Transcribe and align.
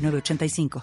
985. 0.00 0.82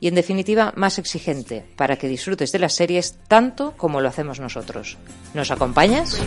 y 0.00 0.08
en 0.08 0.14
definitiva 0.14 0.72
más 0.76 0.98
exigente 0.98 1.64
para 1.76 1.96
que 1.96 2.08
disfrutes 2.08 2.52
de 2.52 2.58
las 2.58 2.74
series 2.74 3.18
tanto 3.28 3.74
como 3.76 4.00
lo 4.00 4.08
hacemos 4.08 4.40
nosotros. 4.40 4.98
¿Nos 5.34 5.50
acompañas? 5.50 6.20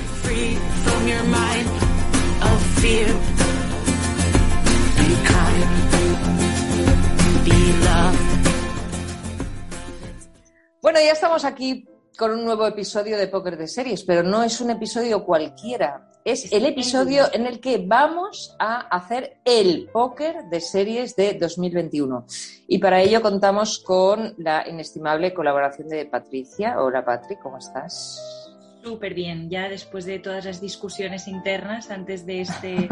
Bueno, 10.82 11.00
ya 11.02 11.12
estamos 11.12 11.46
aquí 11.46 11.88
con 12.18 12.32
un 12.32 12.44
nuevo 12.44 12.66
episodio 12.66 13.18
de 13.18 13.28
Póker 13.28 13.58
de 13.58 13.68
Series, 13.68 14.04
pero 14.04 14.24
no 14.24 14.44
es 14.44 14.60
un 14.60 14.72
episodio 14.72 15.24
cualquiera. 15.24 16.09
Es 16.30 16.52
el 16.52 16.68
episodio 16.68 17.24
en 17.34 17.48
el 17.48 17.60
que 17.60 17.84
vamos 17.84 18.56
a 18.60 18.82
hacer 18.82 19.38
el 19.46 19.90
póker 19.92 20.44
de 20.44 20.62
series 20.62 21.16
de 21.16 21.34
2021. 21.34 22.24
Y 22.68 22.78
para 22.78 23.02
ello 23.02 23.24
contamos 23.24 23.80
con 23.80 24.36
la 24.38 24.64
inestimable 24.70 25.34
colaboración 25.34 25.90
de 25.90 26.06
Patricia. 26.06 26.80
Hola 26.80 27.04
Patri, 27.04 27.36
¿cómo 27.38 27.58
estás? 27.58 28.48
Súper 28.84 29.16
bien, 29.16 29.50
ya 29.50 29.70
después 29.70 30.06
de 30.06 30.20
todas 30.20 30.46
las 30.46 30.62
discusiones 30.62 31.28
internas 31.28 31.90
antes 31.90 32.28
de 32.28 32.42
este... 32.42 32.76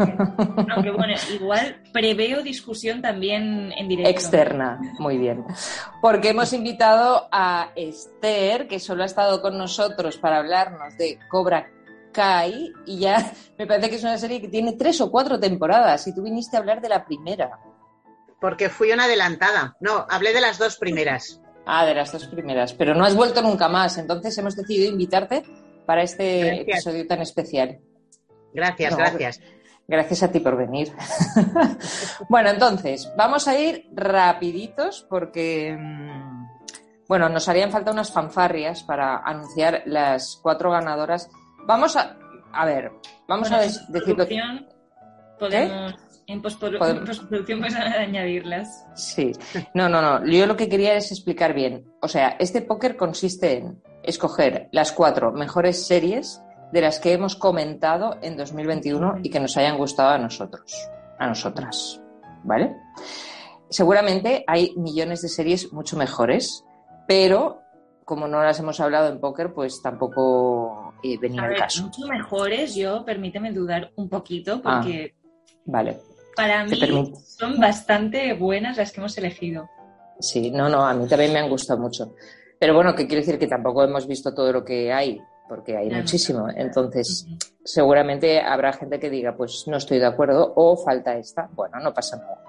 Aunque 0.74 0.90
bueno, 0.90 1.14
igual 1.32 1.80
preveo 1.92 2.42
discusión 2.42 3.00
también 3.00 3.72
en 3.78 3.88
directo. 3.88 4.10
Externa, 4.10 4.80
muy 4.98 5.16
bien. 5.16 5.44
Porque 6.02 6.30
hemos 6.30 6.52
invitado 6.52 7.28
a 7.30 7.70
Esther, 7.76 8.66
que 8.66 8.80
solo 8.80 9.04
ha 9.04 9.06
estado 9.06 9.40
con 9.40 9.56
nosotros 9.56 10.16
para 10.16 10.38
hablarnos 10.38 10.98
de 10.98 11.20
Cobra 11.30 11.70
Kai, 12.12 12.72
y 12.86 13.00
ya 13.00 13.32
me 13.58 13.66
parece 13.66 13.90
que 13.90 13.96
es 13.96 14.02
una 14.02 14.18
serie 14.18 14.40
que 14.40 14.48
tiene 14.48 14.72
tres 14.74 15.00
o 15.00 15.10
cuatro 15.10 15.38
temporadas, 15.38 16.06
y 16.06 16.14
tú 16.14 16.22
viniste 16.22 16.56
a 16.56 16.60
hablar 16.60 16.80
de 16.80 16.88
la 16.88 17.04
primera. 17.04 17.58
Porque 18.40 18.68
fui 18.68 18.92
una 18.92 19.04
adelantada. 19.04 19.76
No, 19.80 20.06
hablé 20.08 20.32
de 20.32 20.40
las 20.40 20.58
dos 20.58 20.76
primeras. 20.76 21.40
Ah, 21.70 21.84
de 21.84 21.94
las 21.94 22.10
dos 22.10 22.26
primeras, 22.28 22.72
pero 22.72 22.94
no 22.94 23.04
has 23.04 23.14
vuelto 23.14 23.42
nunca 23.42 23.68
más, 23.68 23.98
entonces 23.98 24.38
hemos 24.38 24.56
decidido 24.56 24.90
invitarte 24.90 25.42
para 25.84 26.02
este 26.02 26.38
Gracias. 26.38 26.66
episodio 26.66 27.06
tan 27.06 27.20
especial. 27.20 27.78
Gracias, 28.54 28.92
No, 28.92 28.96
gracias. 28.96 29.40
Gracias 29.86 30.22
a 30.22 30.30
ti 30.30 30.40
por 30.40 30.56
venir. 30.56 30.92
bueno, 32.28 32.50
entonces, 32.50 33.10
vamos 33.16 33.48
a 33.48 33.58
ir 33.58 33.88
rapiditos 33.94 35.06
porque, 35.08 35.74
mm, 35.78 36.46
bueno, 37.08 37.30
nos 37.30 37.48
harían 37.48 37.70
falta 37.70 37.90
unas 37.90 38.12
fanfarrias 38.12 38.82
para 38.82 39.18
anunciar 39.18 39.82
las 39.86 40.38
cuatro 40.42 40.70
ganadoras. 40.70 41.30
Vamos 41.68 41.94
a, 41.96 42.16
a 42.52 42.64
ver, 42.66 42.90
vamos 43.28 43.52
a 43.52 43.60
des- 43.60 43.76
en 43.86 43.92
decirlo. 43.92 44.24
postproducción 44.26 44.66
Podemos, 45.38 45.94
Podemos- 46.78 46.98
en 46.98 47.04
postproducción 47.06 47.60
pues, 47.60 47.74
añadirlas. 47.76 48.86
Sí, 48.96 49.32
no, 49.74 49.88
no, 49.88 50.02
no. 50.02 50.26
Yo 50.26 50.46
lo 50.46 50.56
que 50.56 50.68
quería 50.68 50.94
es 50.94 51.12
explicar 51.12 51.52
bien. 51.54 51.84
O 52.02 52.08
sea, 52.08 52.36
este 52.40 52.62
póker 52.62 52.96
consiste 52.96 53.58
en 53.58 53.82
escoger 54.02 54.68
las 54.72 54.92
cuatro 54.92 55.30
mejores 55.32 55.86
series 55.86 56.42
de 56.72 56.80
las 56.80 56.98
que 57.00 57.12
hemos 57.12 57.36
comentado 57.36 58.16
en 58.22 58.36
2021 58.36 59.18
y 59.22 59.30
que 59.30 59.38
nos 59.40 59.56
hayan 59.58 59.76
gustado 59.78 60.10
a 60.10 60.18
nosotros, 60.18 60.72
a 61.18 61.26
nosotras, 61.26 62.00
¿vale? 62.44 62.74
Seguramente 63.70 64.44
hay 64.46 64.72
millones 64.76 65.20
de 65.22 65.28
series 65.28 65.72
mucho 65.72 65.96
mejores, 65.96 66.64
pero 67.06 67.60
como 68.04 68.26
no 68.26 68.42
las 68.42 68.58
hemos 68.58 68.80
hablado 68.80 69.08
en 69.08 69.20
póker, 69.20 69.52
pues 69.52 69.82
tampoco 69.82 70.77
eh, 71.02 71.18
venía 71.18 71.42
A 71.42 71.44
el 71.46 71.50
ver, 71.50 71.58
caso. 71.60 71.84
mucho 71.84 72.06
mejores, 72.06 72.74
yo 72.74 73.04
permíteme 73.04 73.52
dudar 73.52 73.90
un 73.96 74.08
poquito 74.08 74.60
Ah. 74.64 74.80
porque 74.82 75.14
Vale, 75.64 75.98
para 76.36 76.64
mí 76.64 77.12
son 77.26 77.58
bastante 77.60 78.32
buenas 78.34 78.76
las 78.76 78.90
que 78.92 79.00
hemos 79.00 79.16
elegido. 79.18 79.68
Sí, 80.20 80.50
no, 80.50 80.68
no, 80.68 80.84
a 80.86 80.94
mí 80.94 81.06
también 81.06 81.32
me 81.32 81.38
han 81.40 81.48
gustado 81.50 81.78
mucho. 81.80 82.14
Pero 82.58 82.74
bueno, 82.74 82.94
que 82.94 83.06
quiere 83.06 83.20
decir 83.24 83.38
que 83.38 83.46
tampoco 83.46 83.84
hemos 83.84 84.06
visto 84.06 84.34
todo 84.34 84.52
lo 84.52 84.64
que 84.64 84.92
hay, 84.92 85.20
porque 85.48 85.76
hay 85.76 85.88
Claro. 85.88 86.02
muchísimo. 86.02 86.48
Entonces, 86.56 87.26
seguramente 87.64 88.40
habrá 88.40 88.72
gente 88.72 88.98
que 88.98 89.10
diga, 89.10 89.36
pues 89.36 89.64
no 89.68 89.76
estoy 89.76 89.98
de 89.98 90.06
acuerdo 90.06 90.52
o 90.56 90.76
falta 90.76 91.16
esta. 91.16 91.48
Bueno, 91.52 91.78
no 91.80 91.92
pasa 91.94 92.16
nada. 92.16 92.42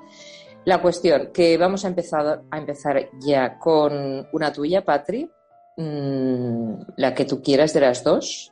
La 0.66 0.82
cuestión, 0.82 1.30
que 1.34 1.58
vamos 1.58 1.86
a 1.86 1.90
empezar, 1.90 2.42
a 2.50 2.58
empezar 2.58 3.10
ya 3.22 3.58
con 3.60 4.28
una 4.34 4.52
tuya, 4.52 4.84
Patri, 4.84 5.30
mm, 5.84 6.74
la 6.98 7.14
que 7.16 7.26
tú 7.26 7.42
quieras 7.42 7.74
de 7.74 7.80
las 7.82 8.04
dos. 8.04 8.52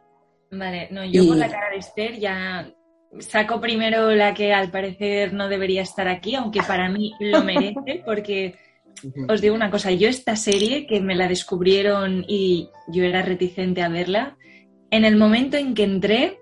Vale, 0.51 0.87
no, 0.91 1.03
yo 1.03 1.23
Y- 1.23 1.27
con 1.27 1.39
la 1.39 1.49
cara 1.49 1.69
de 1.71 1.77
Esther 1.77 2.17
ya 2.19 2.71
saco 3.19 3.59
primero 3.61 4.11
la 4.11 4.33
que 4.33 4.53
al 4.53 4.69
parecer 4.71 5.33
no 5.33 5.47
debería 5.49 5.81
estar 5.81 6.07
aquí, 6.07 6.35
aunque 6.35 6.61
para 6.61 6.89
mí 6.89 7.13
lo 7.19 7.43
merece, 7.43 8.01
porque 8.05 8.55
os 9.27 9.41
digo 9.41 9.53
una 9.55 9.69
cosa, 9.69 9.91
yo 9.91 10.07
esta 10.09 10.35
serie 10.35 10.87
que 10.87 11.01
me 11.01 11.15
la 11.15 11.27
descubrieron 11.27 12.25
y 12.27 12.69
yo 12.87 13.03
era 13.03 13.21
reticente 13.21 13.81
a 13.83 13.89
verla, 13.89 14.37
en 14.89 15.05
el 15.05 15.17
momento 15.17 15.57
en 15.57 15.73
que 15.75 15.83
entré 15.83 16.39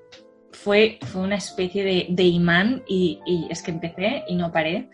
fue, 0.52 1.00
fue 1.02 1.22
una 1.22 1.36
especie 1.36 1.84
de, 1.84 2.06
de 2.10 2.24
imán 2.24 2.84
y, 2.88 3.20
y 3.26 3.48
es 3.50 3.62
que 3.62 3.72
empecé 3.72 4.24
y 4.28 4.36
no 4.36 4.52
paré. 4.52 4.90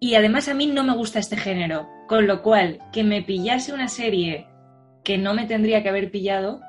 Y 0.00 0.14
además 0.14 0.48
a 0.48 0.54
mí 0.54 0.66
no 0.66 0.84
me 0.84 0.94
gusta 0.94 1.18
este 1.18 1.36
género, 1.36 1.86
con 2.08 2.26
lo 2.26 2.42
cual 2.42 2.78
que 2.92 3.04
me 3.04 3.22
pillase 3.22 3.72
una 3.72 3.88
serie 3.88 4.46
que 5.08 5.16
no 5.16 5.32
me 5.32 5.46
tendría 5.46 5.82
que 5.82 5.88
haber 5.88 6.10
pillado, 6.10 6.60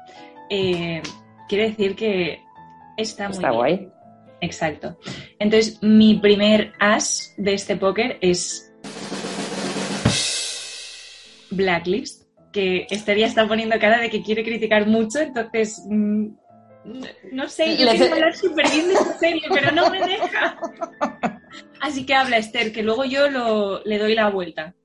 eh, 0.50 1.02
quiere 1.50 1.72
decir 1.72 1.94
que 1.98 2.40
está 2.96 3.26
muy 3.28 3.36
Está 3.36 3.50
bien. 3.50 3.58
guay. 3.60 3.90
Exacto. 4.40 4.98
Entonces, 5.40 5.78
mi 5.84 6.16
primer 6.16 6.72
as 6.80 7.34
de 7.36 7.54
este 7.54 7.76
póker 7.76 8.18
es 8.22 8.72
Blacklist, 11.52 12.24
que 12.54 12.88
Esther 12.90 13.18
ya 13.18 13.26
está 13.28 13.46
poniendo 13.46 13.78
cara 13.78 14.00
de 14.00 14.10
que 14.10 14.24
quiere 14.24 14.46
criticar 14.46 14.88
mucho, 14.88 15.20
entonces, 15.20 15.84
mm, 15.90 16.28
no 17.34 17.50
sé, 17.50 17.76
yo 17.78 17.90
quiero 17.90 18.14
hablar 18.14 18.36
súper 18.38 18.70
bien 18.72 18.88
de 18.88 18.94
esta 18.94 19.18
serie, 19.18 19.42
pero 19.54 19.72
no 19.74 19.90
me 19.90 20.00
deja. 20.00 20.58
Así 21.82 22.06
que 22.06 22.14
habla 22.16 22.38
Esther, 22.38 22.72
que 22.72 22.84
luego 22.84 23.04
yo 23.04 23.30
lo- 23.30 23.84
le 23.84 23.98
doy 23.98 24.16
la 24.16 24.30
vuelta. 24.30 24.76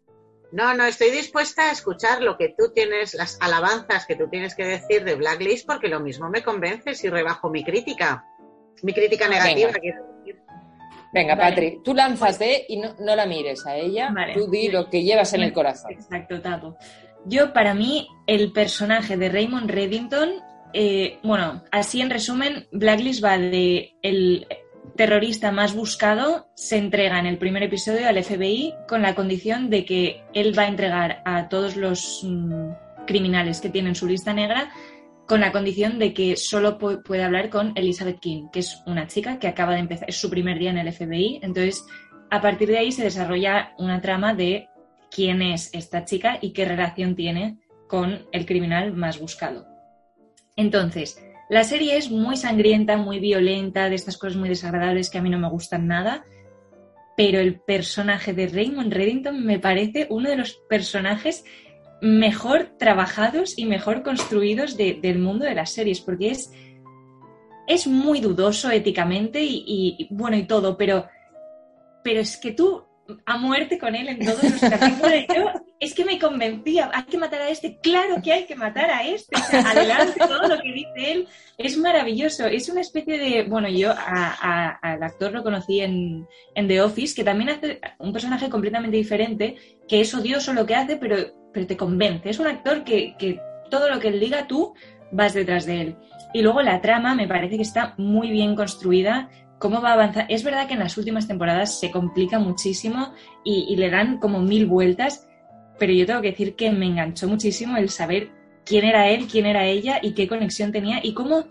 No, 0.54 0.72
no, 0.72 0.84
estoy 0.84 1.10
dispuesta 1.10 1.68
a 1.68 1.72
escuchar 1.72 2.22
lo 2.22 2.38
que 2.38 2.54
tú 2.56 2.70
tienes, 2.72 3.14
las 3.14 3.36
alabanzas 3.40 4.06
que 4.06 4.14
tú 4.14 4.28
tienes 4.28 4.54
que 4.54 4.64
decir 4.64 5.02
de 5.02 5.16
Blacklist, 5.16 5.66
porque 5.66 5.88
lo 5.88 5.98
mismo 5.98 6.30
me 6.30 6.44
convence 6.44 6.94
si 6.94 7.08
rebajo 7.08 7.50
mi 7.50 7.64
crítica. 7.64 8.24
Mi 8.84 8.92
crítica 8.92 9.26
negativa, 9.26 9.66
Venga. 9.66 9.80
quiero 9.80 10.06
decir. 10.18 10.40
Venga, 11.12 11.34
Vale. 11.34 11.50
Patri, 11.50 11.80
tú 11.82 11.92
lánzate 11.92 12.66
y 12.68 12.76
no, 12.76 12.94
no 13.00 13.16
la 13.16 13.26
mires 13.26 13.66
a 13.66 13.74
ella. 13.76 14.10
Vale. 14.14 14.34
Tú 14.34 14.48
di 14.48 14.68
lo 14.68 14.88
que 14.88 15.02
llevas 15.02 15.32
en 15.34 15.42
el 15.42 15.52
corazón. 15.52 15.90
Exacto, 15.90 16.40
tapo. 16.40 16.76
Yo, 17.24 17.52
para 17.52 17.74
mí, 17.74 18.06
el 18.28 18.52
personaje 18.52 19.16
de 19.16 19.30
Raymond 19.30 19.68
Reddington, 19.68 20.34
eh, 20.72 21.18
bueno, 21.24 21.64
así 21.72 22.00
en 22.00 22.10
resumen, 22.10 22.68
Blacklist 22.70 23.24
va 23.24 23.38
de 23.38 23.96
el, 24.02 24.46
terrorista 24.96 25.50
más 25.50 25.75
buscado 25.75 26.48
se 26.54 26.76
entrega 26.76 27.19
en 27.19 27.26
el 27.26 27.38
primer 27.38 27.62
episodio 27.62 28.08
al 28.08 28.22
FBI 28.22 28.75
con 28.88 29.02
la 29.02 29.14
condición 29.14 29.70
de 29.70 29.84
que 29.84 30.22
él 30.34 30.56
va 30.56 30.62
a 30.62 30.69
entregar 30.69 31.22
a 31.25 31.48
todos 31.48 31.76
los 31.76 32.20
mm, 32.22 33.06
criminales 33.06 33.60
que 33.60 33.70
tienen 33.70 33.94
su 33.94 34.06
lista 34.06 34.32
negra 34.32 34.70
con 35.26 35.40
la 35.40 35.52
condición 35.52 35.98
de 35.98 36.12
que 36.12 36.36
solo 36.36 36.78
puede 36.78 37.25
hablar 37.25 37.48
con 37.48 37.72
Elizabeth 37.76 38.20
King, 38.20 38.48
que 38.52 38.60
es 38.60 38.82
una 38.86 39.06
chica 39.06 39.38
que 39.38 39.48
acaba 39.48 39.72
de 39.72 39.81
empezar, 39.81 40.08
es 40.08 40.20
su 40.20 40.28
primer 40.28 40.58
día 40.58 40.70
en 40.70 40.78
el 40.78 40.92
FBI. 40.92 41.40
Entonces, 41.42 41.84
a 42.30 42.42
partir 42.42 42.69
de 42.69 42.78
ahí 42.78 42.92
se 42.92 43.04
desarrolla 43.04 43.72
una 43.78 44.00
trama 44.02 44.34
de 44.34 44.69
quién 45.10 45.40
es 45.40 45.72
esta 45.72 46.04
chica 46.04 46.38
y 46.40 46.52
qué 46.52 46.66
relación 46.66 47.14
tiene 47.14 47.58
con 47.88 48.26
el 48.32 48.44
criminal 48.44 48.92
más 48.92 49.19
buscado. 49.19 49.66
Entonces, 50.56 51.24
la 51.49 51.64
serie 51.64 51.96
es 51.96 52.11
muy 52.11 52.37
sangrienta, 52.37 52.96
muy 52.96 53.20
violenta, 53.20 53.88
de 53.88 53.96
estas 53.96 54.17
cosas 54.17 54.37
muy 54.37 54.49
desagradables 54.49 55.11
que 55.11 55.19
a 55.19 55.23
mí 55.23 55.31
no 55.31 55.38
me 55.38 55.50
gustan 55.50 55.87
nada, 55.87 56.25
pero 57.17 57.38
el 57.38 57.61
personaje 57.61 58.32
de 58.32 58.49
Raymond 58.49 58.93
Reddington 58.93 59.44
me 59.44 59.58
parece 59.58 60.06
uno 60.11 60.31
de 60.31 60.37
los 60.37 60.55
personajes 60.69 61.44
mejor 62.00 62.73
trabajados 62.79 63.58
y 63.58 63.67
mejor 63.67 64.02
construidos 64.02 64.76
del 64.76 65.19
mundo 65.19 65.44
de 65.44 65.55
las 65.55 65.73
series, 65.73 66.00
porque 66.00 66.31
es, 66.31 66.50
es 67.67 67.87
muy 67.87 68.20
dudoso 68.20 68.70
éticamente 68.70 69.43
y, 69.43 69.64
y, 69.99 70.08
bueno 70.11 70.37
y 70.37 70.47
todo, 70.47 70.76
pero, 70.76 71.06
pero 72.02 72.20
es 72.20 72.37
que 72.37 72.52
tú 72.52 72.83
a 73.26 73.36
muerte 73.36 73.78
con 73.78 73.94
él 73.94 74.08
en 74.08 74.18
todos 74.18 74.42
los 74.42 74.60
capítulos. 74.60 75.52
Es 75.80 75.94
que 75.94 76.04
me 76.04 76.18
convencía, 76.18 76.90
hay 76.92 77.02
que 77.04 77.18
matar 77.18 77.42
a 77.42 77.48
este, 77.50 77.78
claro 77.82 78.22
que 78.22 78.32
hay 78.32 78.44
que 78.46 78.56
matar 78.56 78.90
a 78.90 79.06
este. 79.06 79.36
adelante, 79.56 80.18
todo 80.18 80.48
lo 80.48 80.60
que 80.60 80.72
dice 80.72 81.12
él 81.12 81.28
es 81.58 81.76
maravilloso. 81.76 82.46
Es 82.46 82.68
una 82.68 82.80
especie 82.80 83.18
de, 83.18 83.42
bueno, 83.44 83.68
yo 83.68 83.92
al 83.92 85.02
actor 85.02 85.32
lo 85.32 85.42
conocí 85.42 85.80
en, 85.80 86.26
en, 86.54 86.68
The 86.68 86.80
Office, 86.82 87.14
que 87.14 87.24
también 87.24 87.50
hace 87.50 87.80
un 87.98 88.12
personaje 88.12 88.48
completamente 88.48 88.96
diferente, 88.96 89.56
que 89.88 90.00
es 90.00 90.14
odioso 90.14 90.52
lo 90.52 90.66
que 90.66 90.74
hace, 90.74 90.96
pero, 90.96 91.16
pero 91.52 91.66
te 91.66 91.76
convence. 91.76 92.30
Es 92.30 92.38
un 92.38 92.46
actor 92.46 92.84
que, 92.84 93.14
que 93.18 93.40
todo 93.70 93.88
lo 93.90 94.00
que 94.00 94.08
él 94.08 94.20
diga 94.20 94.46
tú 94.46 94.74
vas 95.12 95.34
detrás 95.34 95.66
de 95.66 95.80
él. 95.80 95.96
Y 96.32 96.42
luego 96.42 96.62
la 96.62 96.80
trama 96.80 97.14
me 97.14 97.28
parece 97.28 97.56
que 97.56 97.62
está 97.62 97.94
muy 97.96 98.30
bien 98.30 98.56
construida 98.56 99.28
cómo 99.64 99.81
va 99.81 99.93
a 99.93 99.94
avanzar. 99.94 100.26
Es 100.28 100.44
verdad 100.44 100.69
que 100.69 100.75
en 100.75 100.81
las 100.81 100.99
últimas 100.99 101.26
temporadas 101.26 101.81
se 101.81 101.90
complica 101.90 102.38
muchísimo 102.38 103.14
y, 103.44 103.75
le 103.76 103.88
dan 103.88 104.19
como 104.19 104.43
mil 104.43 104.66
vueltas, 104.66 105.26
pero 105.78 105.90
yo 105.94 106.05
tengo 106.05 106.20
que 106.20 106.32
decir 106.32 106.55
que 106.55 106.70
me 106.70 106.84
enganchó 106.84 107.26
muchísimo 107.28 107.78
el 107.78 107.88
saber 107.88 108.28
quién 108.66 108.84
era 108.84 109.08
él, 109.08 109.26
quién 109.26 109.46
era 109.46 109.64
ella 109.64 110.00
y 110.02 110.12
qué 110.12 110.28
conexión 110.28 110.70
tenía 110.70 111.00
y 111.02 111.14
cómo 111.14 111.46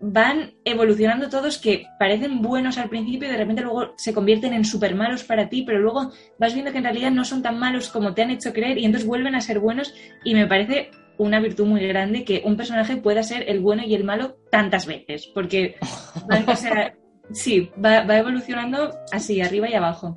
van 0.00 0.52
evolucionando 0.64 1.28
todos 1.28 1.58
que 1.58 1.86
parecen 1.98 2.40
buenos 2.40 2.78
al 2.78 2.88
principio 2.88 3.26
y 3.26 3.32
de 3.32 3.38
repente 3.38 3.62
luego 3.62 3.94
se 3.96 4.14
convierten 4.14 4.52
en 4.52 4.64
súper 4.64 4.94
malos 4.94 5.24
para 5.24 5.48
ti, 5.48 5.64
pero 5.66 5.80
luego 5.80 6.12
vas 6.38 6.54
viendo 6.54 6.70
que 6.70 6.78
en 6.78 6.84
realidad 6.84 7.10
no 7.10 7.24
son 7.24 7.42
tan 7.42 7.58
malos 7.58 7.88
como 7.88 8.14
te 8.14 8.22
han 8.22 8.30
hecho 8.30 8.52
creer 8.52 8.78
y 8.78 8.84
entonces 8.84 9.08
vuelven 9.08 9.34
a 9.34 9.40
ser 9.40 9.58
buenos 9.58 9.92
y 10.24 10.34
me 10.34 10.46
parece 10.46 10.92
una 11.18 11.40
virtud 11.40 11.66
muy 11.66 11.84
grande 11.84 12.24
que 12.24 12.42
un 12.44 12.56
personaje 12.56 12.96
pueda 12.96 13.24
ser 13.24 13.50
el 13.50 13.58
bueno 13.58 13.82
y 13.84 13.96
el 13.96 14.04
malo 14.04 14.36
tantas 14.52 14.86
veces, 14.86 15.26
porque 15.26 15.74
o 16.46 16.54
sea, 16.54 16.94
Sí, 17.32 17.70
va, 17.82 18.02
evolucionando 18.16 18.94
así, 19.12 19.40
arriba 19.40 19.68
y 19.68 19.74
abajo. 19.74 20.16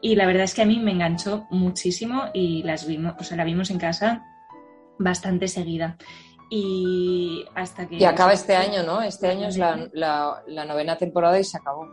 Y 0.00 0.14
la 0.16 0.26
verdad 0.26 0.44
es 0.44 0.54
que 0.54 0.62
a 0.62 0.66
mí 0.66 0.78
me 0.78 0.92
enganchó 0.92 1.46
muchísimo 1.50 2.24
y 2.32 2.62
las 2.62 2.86
vimos, 2.86 3.14
o 3.18 3.24
sea, 3.24 3.36
la 3.36 3.44
vimos 3.44 3.70
en 3.70 3.78
casa 3.78 4.24
bastante 4.98 5.48
seguida. 5.48 5.96
Y 6.50 7.44
hasta 7.54 7.86
que. 7.86 7.96
Y 7.96 8.04
acaba 8.04 8.32
este 8.32 8.56
año, 8.56 8.82
¿no? 8.82 9.02
Este 9.02 9.28
año 9.28 9.48
es 9.48 9.58
la, 9.58 10.42
novena 10.46 10.96
temporada 10.96 11.38
y 11.38 11.44
se 11.44 11.58
acabó. 11.58 11.86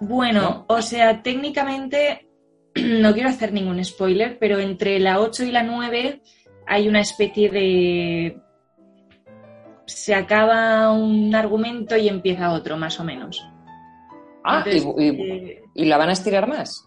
Bueno, 0.00 0.64
o 0.68 0.82
sea, 0.82 1.22
técnicamente 1.22 2.28
no 2.74 3.12
quiero 3.12 3.28
hacer 3.28 3.52
ningún 3.52 3.84
spoiler, 3.84 4.38
pero 4.38 4.58
entre 4.58 4.98
la 4.98 5.20
8 5.20 5.44
y 5.44 5.52
la 5.52 5.62
9 5.62 6.22
hay 6.66 6.88
una 6.88 7.00
especie 7.00 7.50
de 7.50 8.40
se 9.88 10.14
acaba 10.14 10.92
un 10.92 11.34
argumento 11.34 11.96
y 11.96 12.08
empieza 12.08 12.52
otro, 12.52 12.76
más 12.76 13.00
o 13.00 13.04
menos. 13.04 13.48
Ah, 14.44 14.62
eh, 14.66 15.62
y, 15.74 15.84
la 15.86 15.96
van 15.96 16.10
a 16.10 16.12
estirar 16.12 16.46
más? 16.46 16.86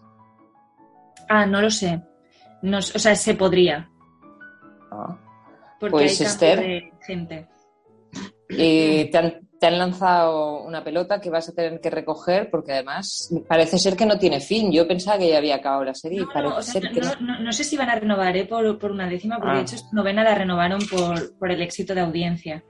Ah, 1.28 1.44
no 1.46 1.60
lo 1.60 1.70
sé. 1.70 2.00
No, 2.62 2.78
o 2.78 2.82
sea, 2.82 3.14
se 3.16 3.34
podría. 3.34 3.90
Ah. 4.90 5.18
Porque 5.80 5.92
pues 5.92 6.20
hay 6.20 6.26
Esther, 6.26 6.92
gente. 7.04 7.48
Y 8.48 9.10
te 9.10 9.18
han, 9.18 9.78
lanzado 9.78 10.62
una 10.62 10.84
pelota 10.84 11.20
que 11.20 11.30
vas 11.30 11.48
a 11.48 11.54
tener 11.54 11.80
que 11.80 11.90
recoger 11.90 12.50
porque 12.50 12.72
además 12.72 13.32
parece 13.48 13.78
ser 13.78 13.96
que 13.96 14.06
no 14.06 14.18
tiene 14.18 14.40
fin. 14.40 14.70
Yo 14.70 14.86
pensaba 14.86 15.18
que 15.18 15.28
ya 15.28 15.38
había 15.38 15.56
acabado 15.56 15.84
la 15.84 15.94
serie. 15.94 16.24
No, 17.20 17.52
sé 17.52 17.64
si 17.64 17.76
van 17.76 17.90
a 17.90 17.96
renovar 17.96 18.36
¿eh? 18.36 18.44
por, 18.44 18.90
una 18.90 19.08
décima, 19.08 19.38
porque 19.38 19.54
de 19.54 19.58
ah. 19.58 19.62
hecho 19.62 19.76
esta 19.76 19.88
novena 19.92 20.22
la 20.22 20.34
renovaron 20.36 20.80
por, 20.88 21.36
por 21.36 21.50
el 21.50 21.62
éxito 21.62 21.94
de 21.94 22.00
audiencia 22.00 22.64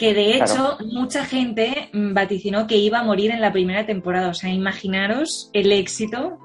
que 0.00 0.14
de 0.14 0.38
hecho 0.38 0.78
mucha 0.80 1.26
gente 1.26 1.90
vaticinó 1.92 2.66
que 2.66 2.76
iba 2.76 3.00
a 3.00 3.02
morir 3.02 3.32
en 3.32 3.42
la 3.42 3.52
primera 3.52 3.84
temporada. 3.84 4.30
O 4.30 4.34
sea, 4.34 4.48
imaginaros 4.48 5.50
el 5.52 5.70
éxito 5.72 6.38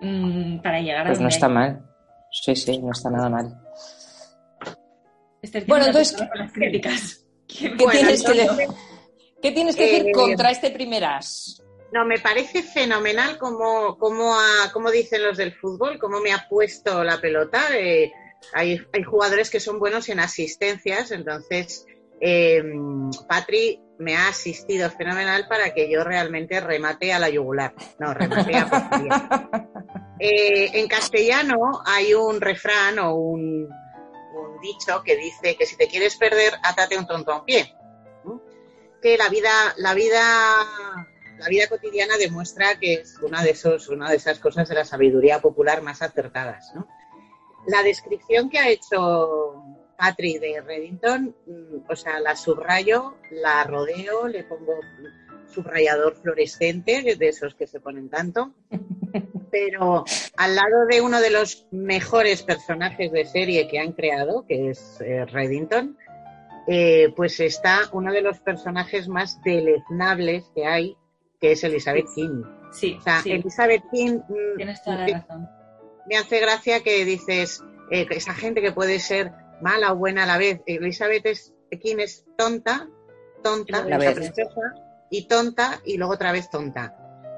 mm, 0.00 0.62
para 0.62 0.80
llegar 0.80 1.06
a... 1.06 1.10
Pues 1.10 1.20
no 1.20 1.28
está 1.28 1.46
mal. 1.46 1.84
Sí, 2.30 2.56
sí, 2.56 2.78
no 2.78 2.90
está 2.90 3.10
nada 3.10 3.28
mal. 3.28 3.54
bueno, 5.66 5.84
entonces... 5.84 6.16
las 6.34 6.52
críticas. 6.52 7.26
¿Qué, 7.46 7.68
tienes, 7.68 8.24
que, 8.24 8.68
¿qué 9.42 9.52
tienes 9.52 9.76
que 9.76 9.92
decir 9.92 10.12
contra 10.14 10.50
este 10.50 10.70
primer 10.70 11.04
as? 11.04 11.62
No, 11.92 12.06
me 12.06 12.18
parece 12.18 12.62
fenomenal 12.62 13.36
como, 13.36 13.98
como, 13.98 14.34
como 14.72 14.90
dicen 14.90 15.22
los 15.22 15.36
del 15.36 15.52
fútbol, 15.52 15.98
cómo 15.98 16.20
me 16.20 16.32
ha 16.32 16.48
puesto 16.48 17.04
la 17.04 17.20
pelota. 17.20 17.76
Eh, 17.76 18.10
hay, 18.54 18.80
hay, 18.90 19.02
jugadores 19.02 19.50
que 19.50 19.60
son 19.60 19.78
buenos 19.78 20.08
en 20.08 20.18
asistencias, 20.18 21.10
entonces 21.10 21.84
eh, 22.24 22.62
Patri 23.26 23.80
me 23.98 24.16
ha 24.16 24.28
asistido 24.28 24.88
fenomenal 24.90 25.48
para 25.48 25.74
que 25.74 25.90
yo 25.90 26.04
realmente 26.04 26.60
remate 26.60 27.12
a 27.12 27.18
la 27.18 27.28
yugular. 27.28 27.74
No, 27.98 28.14
remate 28.14 28.56
a 28.56 29.68
eh, 30.20 30.70
En 30.74 30.86
castellano 30.86 31.82
hay 31.84 32.14
un 32.14 32.40
refrán 32.40 33.00
o 33.00 33.16
un, 33.16 33.68
dicho 34.62 35.02
que 35.02 35.16
dice 35.16 35.56
que 35.56 35.66
si 35.66 35.76
te 35.76 35.88
quieres 35.88 36.16
perder, 36.16 36.52
atate 36.62 36.96
un 36.96 37.08
tonto 37.08 37.32
a 37.32 37.40
un 37.40 37.44
pie. 37.44 37.74
Que 39.02 39.18
la 39.18 39.28
vida, 39.28 39.50
la 39.78 39.92
vida, 39.92 40.22
la 41.38 41.48
vida 41.48 41.66
cotidiana 41.66 42.16
demuestra 42.18 42.78
que 42.78 42.94
es 42.94 43.18
una 43.18 43.42
de 43.42 43.50
esos, 43.50 43.88
una 43.88 44.08
de 44.08 44.16
esas 44.16 44.38
cosas 44.38 44.68
de 44.68 44.76
la 44.76 44.84
sabiduría 44.84 45.40
popular 45.40 45.82
más 45.82 46.02
acertadas. 46.02 46.72
La 47.66 47.82
descripción 47.82 48.48
que 48.48 48.60
ha 48.60 48.68
hecho 48.68 49.64
Patri 50.02 50.38
de 50.38 50.60
Reddington, 50.60 51.32
mm, 51.46 51.88
o 51.88 51.94
sea, 51.94 52.18
la 52.18 52.34
subrayo, 52.34 53.14
la 53.30 53.62
rodeo, 53.62 54.26
le 54.26 54.42
pongo 54.42 54.74
subrayador 55.46 56.16
fluorescente, 56.16 57.14
de 57.16 57.28
esos 57.28 57.54
que 57.54 57.68
se 57.68 57.78
ponen 57.78 58.08
tanto, 58.08 58.52
pero 59.52 60.04
al 60.36 60.56
lado 60.56 60.86
de 60.90 61.02
uno 61.02 61.20
de 61.20 61.30
los 61.30 61.68
mejores 61.70 62.42
personajes 62.42 63.12
de 63.12 63.24
serie 63.26 63.68
que 63.68 63.78
han 63.78 63.92
creado, 63.92 64.44
que 64.44 64.70
es 64.70 65.00
eh, 65.02 65.24
Reddington, 65.24 65.96
eh, 66.66 67.12
pues 67.14 67.38
está 67.38 67.82
uno 67.92 68.12
de 68.12 68.22
los 68.22 68.40
personajes 68.40 69.06
más 69.06 69.40
deleznables 69.44 70.50
que 70.52 70.66
hay, 70.66 70.96
que 71.40 71.52
es 71.52 71.62
Elizabeth 71.62 72.06
King. 72.12 72.42
Sí, 72.72 72.96
o 72.98 73.02
sea, 73.02 73.22
Elizabeth 73.24 73.84
King. 73.92 74.18
Mm, 74.28 74.56
Tienes 74.56 74.82
toda 74.82 75.06
la 75.06 75.18
razón. 75.18 75.48
Me 76.08 76.16
hace 76.16 76.40
gracia 76.40 76.82
que 76.82 77.04
dices, 77.04 77.62
eh, 77.92 78.08
esa 78.10 78.34
gente 78.34 78.60
que 78.62 78.72
puede 78.72 78.98
ser 78.98 79.30
mala 79.62 79.92
o 79.92 79.96
buena 79.96 80.24
a 80.24 80.26
la 80.26 80.38
vez. 80.38 80.60
Elizabeth 80.66 81.26
es, 81.26 81.54
King 81.80 81.96
es 81.98 82.24
tonta, 82.36 82.88
tonta, 83.42 83.84
la 83.84 83.98
princesa, 83.98 84.74
y 85.10 85.26
tonta, 85.26 85.80
y 85.84 85.96
luego 85.96 86.14
otra 86.14 86.32
vez 86.32 86.50
tonta. 86.50 86.94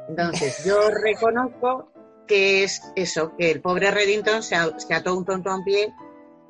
Entonces, 0.09 0.65
yo 0.65 0.91
reconozco 1.03 1.93
que 2.27 2.65
es 2.65 2.83
eso, 2.97 3.37
que 3.37 3.51
el 3.51 3.61
pobre 3.61 3.91
Reddington 3.91 4.43
se, 4.43 4.57
ató 4.57 5.17
un 5.17 5.25
tonto 5.25 5.51
a 5.51 5.57
un 5.57 5.65
pie 5.65 5.93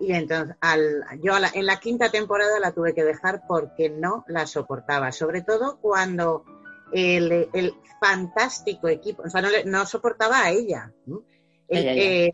y 0.00 0.12
entonces 0.12 0.56
al, 0.60 1.04
yo 1.22 1.32
en 1.52 1.66
la 1.66 1.78
quinta 1.78 2.10
temporada 2.10 2.58
la 2.60 2.72
tuve 2.72 2.94
que 2.94 3.04
dejar 3.04 3.42
porque 3.46 3.90
no 3.90 4.24
la 4.28 4.46
soportaba, 4.46 5.12
sobre 5.12 5.42
todo 5.42 5.78
cuando 5.80 6.44
el, 6.92 7.74
fantástico 8.00 8.88
equipo, 8.88 9.22
o 9.22 9.30
sea, 9.30 9.42
no, 9.64 9.86
soportaba 9.86 10.42
a 10.42 10.50
ella. 10.50 10.92
El, 11.68 12.32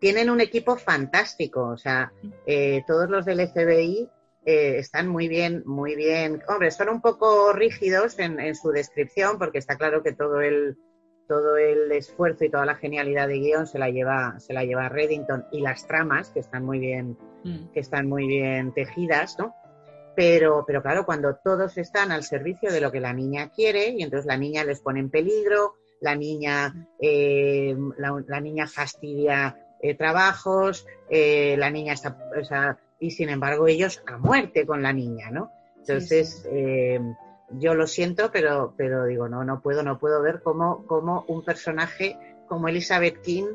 tienen 0.00 0.30
un 0.30 0.40
equipo 0.40 0.76
fantástico, 0.76 1.68
o 1.68 1.76
sea, 1.76 2.12
eh, 2.46 2.82
todos 2.86 3.08
los 3.08 3.24
del 3.24 3.46
FBI 3.48 4.08
eh, 4.44 4.78
están 4.78 5.08
muy 5.08 5.28
bien, 5.28 5.62
muy 5.66 5.96
bien. 5.96 6.42
Hombre, 6.48 6.70
son 6.70 6.88
un 6.88 7.00
poco 7.00 7.52
rígidos 7.52 8.18
en, 8.18 8.54
su 8.54 8.70
descripción 8.70 9.38
porque 9.38 9.58
está 9.58 9.76
claro 9.76 10.02
que 10.02 10.12
todo 10.12 10.40
el 10.40 10.76
todo 11.28 11.56
el 11.56 11.90
esfuerzo 11.90 12.44
y 12.44 12.50
toda 12.50 12.64
la 12.64 12.76
genialidad 12.76 13.26
de 13.26 13.40
guion 13.40 13.66
se 13.66 13.80
la 13.80 13.90
lleva 13.90 14.38
se 14.38 14.52
la 14.52 14.64
lleva 14.64 14.88
Reddington 14.88 15.46
y 15.50 15.60
las 15.60 15.84
tramas 15.88 16.30
que 16.30 16.38
están 16.38 16.64
muy 16.64 16.78
bien 16.78 17.18
mm. 17.42 17.72
que 17.72 17.80
están 17.80 18.08
muy 18.08 18.28
bien 18.28 18.72
tejidas, 18.72 19.36
¿no? 19.36 19.52
Pero, 20.14 20.64
pero 20.66 20.82
claro, 20.82 21.04
cuando 21.04 21.36
todos 21.44 21.76
están 21.76 22.10
al 22.12 22.22
servicio 22.22 22.72
de 22.72 22.80
lo 22.80 22.90
que 22.90 23.00
la 23.00 23.12
niña 23.12 23.50
quiere 23.50 23.90
y 23.90 24.02
entonces 24.02 24.26
la 24.26 24.38
niña 24.38 24.64
les 24.64 24.80
pone 24.80 25.00
en 25.00 25.10
peligro, 25.10 25.74
la 26.00 26.14
niña, 26.14 26.88
eh, 27.00 27.76
la, 27.98 28.40
niña 28.40 28.66
fastidia 28.66 29.56
eh, 29.90 29.94
trabajos, 29.94 30.86
eh, 31.10 31.56
la 31.58 31.70
niña 31.70 31.92
está, 31.92 32.16
y 32.98 33.10
sin 33.10 33.28
embargo 33.28 33.68
ellos 33.68 34.02
a 34.06 34.18
muerte 34.18 34.66
con 34.66 34.82
la 34.82 34.92
niña, 34.92 35.30
¿no? 35.30 35.50
Entonces, 35.78 36.44
yo 37.50 37.74
lo 37.74 37.86
siento, 37.86 38.32
pero, 38.32 38.74
pero 38.76 39.04
digo, 39.04 39.28
no, 39.28 39.44
no 39.44 39.60
puedo, 39.60 39.84
no 39.84 39.98
puedo 39.98 40.20
ver 40.20 40.42
cómo, 40.42 40.84
cómo 40.86 41.24
un 41.28 41.44
personaje 41.44 42.18
como 42.48 42.68
Elizabeth 42.68 43.22
King 43.22 43.46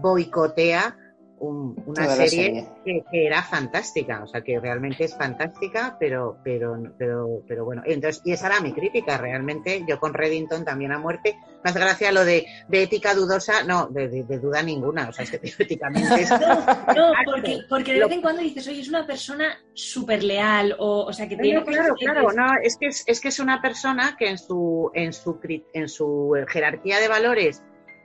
boicotea 0.00 0.96
una 1.44 2.08
serie, 2.08 2.66
Que, 2.84 3.02
era 3.12 3.42
fantástica, 3.42 4.22
o 4.22 4.26
sea, 4.26 4.42
que 4.42 4.58
realmente 4.58 5.04
es 5.04 5.16
fantástica, 5.16 5.96
pero, 5.98 6.38
pero, 6.44 6.76
pero, 6.98 7.42
pero 7.46 7.64
bueno, 7.64 7.82
entonces, 7.84 8.22
y 8.24 8.32
esa 8.32 8.48
era 8.48 8.60
mi 8.60 8.72
crítica, 8.72 9.18
realmente, 9.18 9.84
yo 9.86 9.98
con 9.98 10.14
Reddington 10.14 10.64
también 10.64 10.92
a 10.92 10.98
muerte, 10.98 11.36
hace 11.62 11.78
gracia 11.78 12.12
lo 12.12 12.24
de, 12.24 12.46
de 12.68 12.82
ética 12.82 13.14
dudosa, 13.14 13.64
no, 13.64 13.88
de, 13.88 14.08
duda 14.38 14.62
ninguna, 14.62 15.08
o 15.08 15.12
sea, 15.12 15.24
es 15.24 15.30
que 15.30 15.40
éticamente 15.62 16.22
es... 16.22 16.30
No, 16.30 17.12
porque, 17.24 17.60
porque 17.68 17.94
de 17.94 18.00
vez 18.00 18.12
en 18.12 18.22
cuando 18.22 18.42
dices, 18.42 18.66
oye, 18.68 18.80
es 18.80 18.88
una 18.88 19.06
persona 19.06 19.58
súper 19.72 20.22
leal, 20.22 20.74
o, 20.78 21.04
o 21.06 21.12
sea, 21.12 21.28
que 21.28 21.36
tiene... 21.36 21.64
claro, 21.64 21.94
claro, 21.94 22.32
no, 22.32 22.46
es 22.62 22.76
que 22.76 22.86
es, 22.86 23.04
es 23.06 23.20
que 23.20 23.28
es 23.28 23.38
una 23.38 23.60
persona 23.60 24.16
que 24.18 24.28
en 24.28 24.38
su, 24.38 24.90
en 24.94 25.12
su, 25.12 25.38
en 25.72 25.88
su 25.88 26.34
jerarquía 26.48 27.00
de 27.00 27.08
valores 27.08 27.62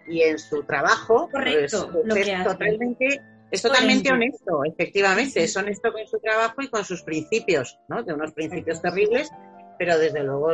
y 0.10 0.22
en 0.24 0.40
su 0.40 0.64
trabajo 0.64 1.30
Correcto, 1.32 1.90
pues, 1.92 2.28
es 2.28 2.44
totalmente 2.44 3.22
es 3.52 3.64
totalmente 3.64 4.12
honesto, 4.12 4.64
efectivamente, 4.64 5.44
es 5.44 5.58
honesto 5.58 5.92
con 5.92 6.06
su 6.06 6.20
trabajo 6.20 6.62
y 6.62 6.68
con 6.68 6.86
sus 6.86 7.02
principios, 7.02 7.80
¿no? 7.88 8.04
De 8.04 8.14
unos 8.14 8.32
principios 8.32 8.80
terribles, 8.80 9.32
pero 9.80 9.98
desde 9.98 10.24
luego 10.24 10.52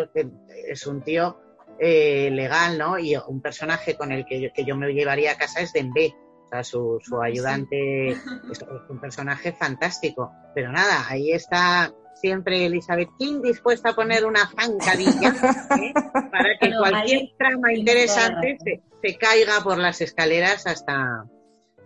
es 0.68 0.88
un 0.88 1.02
tío 1.02 1.38
eh, 1.78 2.30
legal, 2.32 2.78
¿no? 2.78 2.98
Y 2.98 3.18
un 3.28 3.42
personaje 3.42 3.96
con 3.96 4.14
el 4.14 4.26
que 4.26 4.40
yo, 4.40 4.50
que 4.54 4.64
yo 4.64 4.78
me 4.78 4.94
llevaría 4.94 5.34
a 5.34 5.38
casa 5.38 5.60
es 5.60 5.74
Dembe, 5.74 6.14
o 6.46 6.48
sea, 6.48 6.64
su, 6.64 7.02
su 7.04 7.22
ayudante 7.22 8.12
es 8.52 8.66
un 8.88 9.02
personaje 9.02 9.52
fantástico. 9.52 10.32
Pero 10.54 10.72
nada, 10.72 11.06
ahí 11.10 11.34
está 11.34 11.94
siempre 12.16 12.66
Elizabeth 12.66 13.10
King 13.20 13.42
dispuesta 13.42 13.90
a 13.90 13.94
poner 13.94 14.26
una 14.26 14.50
zancadilla 14.50 15.30
¿eh? 15.30 15.94
para 16.32 16.58
que 16.60 16.72
cualquier 16.78 17.30
trama 17.38 17.74
interesante 17.74 18.58
se, 19.02 19.18
caiga 19.18 19.62
por 19.64 19.78
las 19.78 20.02
escaleras 20.02 20.66
hasta... 20.66 21.26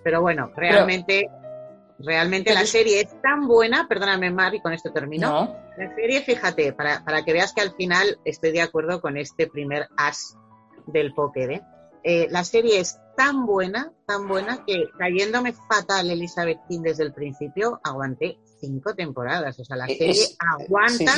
Pero 0.02 0.22
bueno, 0.22 0.52
realmente, 0.56 1.30
realmente 2.00 2.54
la 2.54 2.66
serie 2.66 3.02
es 3.02 3.22
tan 3.22 3.48
buena, 3.48 3.88
perdóname 3.90 4.32
Mari, 4.32 4.62
con 4.62 4.72
esto 4.72 4.94
termino. 4.94 5.54
La 5.78 5.94
serie, 5.96 6.22
fíjate, 6.22 6.72
para, 6.72 7.04
para 7.04 7.26
que 7.26 7.34
veas 7.34 7.54
que 7.54 7.62
al 7.62 7.76
final 7.76 8.18
estoy 8.24 8.52
de 8.52 8.62
acuerdo 8.62 9.02
con 9.02 9.18
este 9.18 9.48
primer 9.48 9.90
as 9.98 10.38
del 10.88 11.14
póker, 11.14 11.52
¿eh? 11.52 11.62
Eh, 12.04 12.28
la 12.30 12.46
serie 12.46 12.80
es 12.80 12.98
tan 13.18 13.46
buena, 13.46 13.92
tan 14.06 14.28
buena, 14.28 14.64
que 14.66 14.86
cayéndome 14.98 15.52
fatal 15.52 16.10
Elizabeth 16.10 16.60
King 16.70 16.82
desde 16.82 17.04
el 17.04 17.14
principio, 17.14 17.82
aguanté 17.84 18.40
cinco 18.60 18.96
temporadas. 18.96 19.60
O 19.60 19.66
sea, 19.66 19.78
la 19.78 19.86
eh, 19.86 19.98
serie 19.98 20.26
aguanta, 20.40 21.14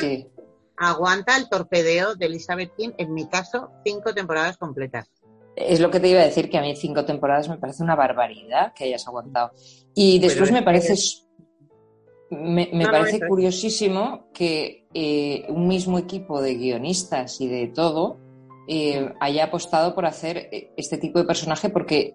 aguanta 0.78 1.38
el 1.38 1.50
torpedeo 1.50 2.16
de 2.16 2.26
Elizabeth 2.26 2.76
King, 2.76 2.92
en 2.98 3.14
mi 3.14 3.28
caso, 3.28 3.72
cinco 3.84 4.14
temporadas 4.14 4.58
completas. 4.58 5.10
Es 5.56 5.80
lo 5.80 5.92
que 5.92 6.00
te 6.00 6.08
iba 6.08 6.22
a 6.22 6.26
decir, 6.26 6.50
que 6.50 6.58
a 6.58 6.62
mí 6.62 6.76
cinco 6.76 7.06
temporadas 7.06 7.50
me 7.50 7.58
parece 7.58 7.84
una 7.84 7.96
barbaridad 7.96 8.74
que 8.74 8.86
hayas 8.86 9.08
aguantado. 9.08 9.52
Y 9.94 10.20
después 10.20 10.52
me 10.52 10.64
parece, 10.64 10.96
me, 12.30 12.86
parece 12.86 13.20
curiosísimo 13.28 14.30
que 14.34 14.88
eh, 14.94 15.46
un 15.50 15.68
mismo 15.68 16.00
equipo 16.00 16.42
de 16.42 16.56
guionistas 16.56 17.42
y 17.42 17.48
de 17.48 17.68
todo 17.68 18.18
eh, 18.68 19.14
haya 19.20 19.46
apostado 19.46 19.94
por 19.94 20.06
hacer 20.06 20.50
este 20.78 20.98
tipo 20.98 21.20
de 21.20 21.26
personaje 21.26 21.70
porque 21.70 22.14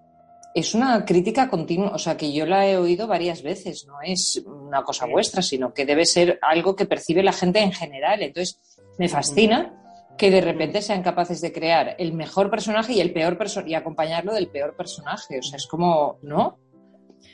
es 0.57 0.75
una 0.75 1.05
crítica 1.05 1.51
continua, 1.51 1.91
o 1.91 1.99
sea, 1.99 2.17
que 2.17 2.33
yo 2.33 2.47
la 2.47 2.67
he 2.67 2.79
oído 2.79 3.07
varias 3.07 3.43
veces, 3.43 3.87
no 3.87 4.01
es 4.03 4.43
una 4.47 4.83
cosa 4.85 5.05
vuestra, 5.05 5.43
sino 5.43 5.75
que 5.75 5.85
debe 5.85 6.07
ser 6.07 6.39
algo 6.41 6.75
que 6.75 6.87
percibe 6.87 7.23
la 7.23 7.35
gente 7.35 7.61
en 7.61 7.73
general. 7.73 8.23
Entonces, 8.23 8.59
me 8.99 9.07
fascina 9.11 9.75
que 10.17 10.31
de 10.31 10.41
repente 10.41 10.81
sean 10.81 11.03
capaces 11.03 11.43
de 11.43 11.53
crear 11.53 11.95
el 11.99 12.15
mejor 12.15 12.49
personaje 12.49 12.95
y 12.95 13.03
el 13.03 13.13
peor 13.13 13.37
personaje 13.37 13.73
y 13.73 13.75
acompañarlo 13.75 14.33
del 14.33 14.49
peor 14.49 14.75
personaje. 14.75 15.41
O 15.41 15.43
sea, 15.43 15.59
es 15.59 15.67
como, 15.67 16.19
¿no? 16.23 16.59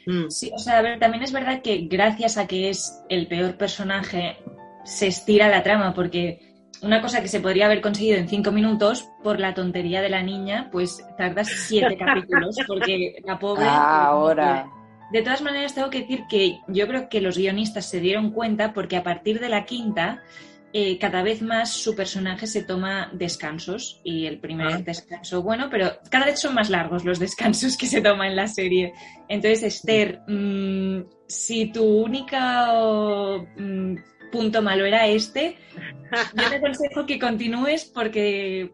Mm. 0.05 0.29
Sí, 0.29 0.51
o 0.53 0.59
sea, 0.59 0.79
a 0.79 0.83
ver, 0.83 0.99
también 0.99 1.23
es 1.23 1.31
verdad 1.31 1.63
que 1.63 1.87
gracias 1.89 2.37
a 2.39 2.49
que 2.49 2.71
es 2.71 3.05
el 3.09 3.29
peor 3.29 3.57
personaje, 3.57 4.37
se 4.85 5.07
estira 5.07 5.49
la 5.49 5.63
trama, 5.63 5.95
porque 5.95 6.52
una 6.83 7.01
cosa 7.01 7.23
que 7.23 7.29
se 7.29 7.41
podría 7.41 7.67
haber 7.67 7.81
conseguido 7.81 8.19
en 8.19 8.29
cinco 8.29 8.51
minutos, 8.51 9.09
por 9.23 9.39
la 9.39 9.55
tontería 9.55 10.03
de 10.03 10.09
la 10.09 10.23
niña, 10.23 10.69
pues 10.71 11.05
tardas 11.17 11.49
siete 11.49 11.97
capítulos, 11.97 12.57
porque 12.67 13.17
la 13.25 13.39
pobre... 13.39 13.65
Ah, 13.67 14.07
ahora. 14.07 14.69
De 15.13 15.23
todas 15.23 15.43
maneras, 15.43 15.75
tengo 15.75 15.91
que 15.91 16.01
decir 16.01 16.25
que 16.29 16.61
yo 16.69 16.89
creo 16.89 17.09
que 17.09 17.21
los 17.21 17.37
guionistas 17.37 17.89
se 17.89 18.01
dieron 18.01 18.31
cuenta 18.31 18.73
porque 18.73 18.97
a 18.97 19.03
partir 19.03 19.41
de 19.41 19.49
la 19.49 19.65
quinta, 19.65 20.23
eh, 20.73 20.99
cada 20.99 21.23
vez 21.23 21.43
más 21.43 21.71
su 21.71 21.95
personaje 21.95 22.47
se 22.47 22.63
toma 22.63 23.11
descansos 23.13 24.01
y 24.05 24.25
el 24.25 24.41
primer 24.41 24.73
ah. 24.73 24.79
descanso, 24.79 25.43
bueno, 25.43 25.69
pero 25.71 25.99
cada 26.11 26.25
vez 26.25 26.41
son 26.41 26.55
más 26.55 26.71
largos 26.71 27.05
los 27.05 27.19
descansos 27.19 27.77
que 27.77 27.87
se 27.87 28.01
toma 28.01 28.27
en 28.27 28.37
la 28.37 28.49
serie. 28.49 28.95
Entonces, 29.29 29.63
Esther, 29.63 30.23
mm, 30.27 31.03
si 31.27 31.71
tu 31.71 31.85
única 31.85 32.67
mm, 33.57 33.97
punto 34.33 34.63
malo 34.63 34.85
era 34.85 35.07
este, 35.07 35.57
yo 36.35 36.49
te 36.49 36.57
aconsejo 36.57 37.07
que 37.07 37.21
continúes 37.21 37.85
porque, 37.85 38.73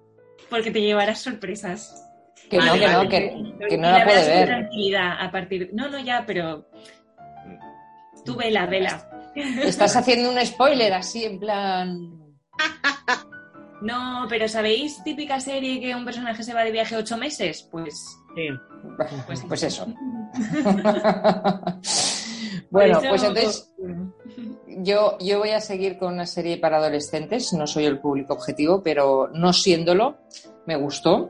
porque 0.48 0.70
te 0.70 0.80
llevarás 0.80 1.20
sorpresas. 1.20 2.02
Que 2.48 2.56
no, 2.56 2.72
que 2.72 2.88
no, 2.88 3.06
que, 3.68 3.76
no 3.76 3.90
la, 3.90 4.04
puede 4.04 4.26
ver. 4.26 4.46
tranquilidad 4.46 5.20
a 5.20 5.30
partir. 5.30 5.68
No, 5.74 5.90
no, 5.90 5.98
ya, 5.98 6.24
pero 6.26 6.66
tú 8.24 8.36
vela, 8.36 8.64
vela. 8.64 9.06
Estás 9.34 9.94
haciendo 9.96 10.30
un 10.30 10.46
spoiler 10.46 10.94
así, 10.94 11.24
en 11.24 11.38
plan. 11.38 12.10
No, 13.82 14.24
pero 14.28 14.48
¿sabéis 14.48 15.02
típica 15.04 15.38
serie 15.40 15.78
que 15.78 15.94
un 15.94 16.06
personaje 16.06 16.42
se 16.42 16.54
va 16.54 16.64
de 16.64 16.72
viaje 16.72 16.96
ocho 16.96 17.18
meses? 17.18 17.68
Pues. 17.70 17.94
Sí. 18.34 18.48
Pues, 19.26 19.44
pues 19.46 19.62
eso. 19.64 19.86
bueno, 22.70 23.00
pues 23.00 23.22
entonces 23.22 23.70
yo, 24.66 25.18
yo 25.20 25.38
voy 25.38 25.50
a 25.50 25.60
seguir 25.60 25.98
con 25.98 26.14
una 26.14 26.26
serie 26.26 26.58
para 26.58 26.78
adolescentes, 26.78 27.52
no 27.52 27.66
soy 27.66 27.86
el 27.86 28.00
público 28.00 28.34
objetivo, 28.34 28.82
pero 28.82 29.28
no 29.32 29.52
siéndolo, 29.52 30.18
me 30.66 30.76
gustó. 30.76 31.28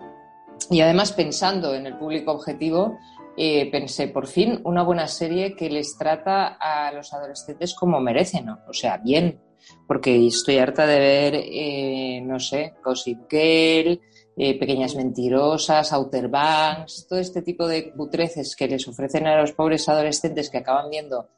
Y 0.71 0.81
además 0.81 1.13
pensando 1.13 1.75
en 1.75 1.87
el 1.87 1.97
público 1.97 2.33
objetivo, 2.33 2.99
eh, 3.37 3.71
pensé, 3.71 4.09
por 4.09 4.27
fin, 4.27 4.61
una 4.65 4.83
buena 4.83 5.07
serie 5.07 5.55
que 5.55 5.71
les 5.71 5.97
trata 5.97 6.59
a 6.61 6.93
los 6.93 7.13
adolescentes 7.13 7.75
como 7.75 8.01
merecen, 8.01 8.49
o 8.49 8.73
sea, 8.73 8.99
bien, 8.99 9.41
porque 9.87 10.27
estoy 10.27 10.59
harta 10.59 10.87
de 10.87 10.99
ver, 10.99 11.35
eh, 11.37 12.21
no 12.23 12.41
sé, 12.41 12.75
Gossip 12.85 13.31
Girl, 13.31 14.01
eh, 14.37 14.59
Pequeñas 14.59 14.95
Mentirosas, 14.97 15.93
Outer 15.93 16.29
Banks, 16.29 17.07
todo 17.09 17.19
este 17.19 17.43
tipo 17.43 17.67
de 17.67 17.93
putreces 17.97 18.55
que 18.57 18.69
les 18.69 18.87
ofrecen 18.89 19.27
a 19.27 19.41
los 19.41 19.53
pobres 19.53 19.89
adolescentes 19.89 20.51
que 20.51 20.59
acaban 20.59 20.91
viendo 20.91 21.29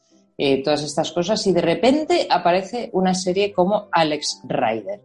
eh, 0.43 0.63
todas 0.63 0.83
estas 0.83 1.13
cosas 1.13 1.47
y 1.47 1.53
de 1.53 1.61
repente 1.61 2.27
aparece 2.31 2.89
una 2.95 3.13
serie 3.13 3.53
como 3.53 3.89
Alex 3.93 4.41
Rider. 4.49 5.03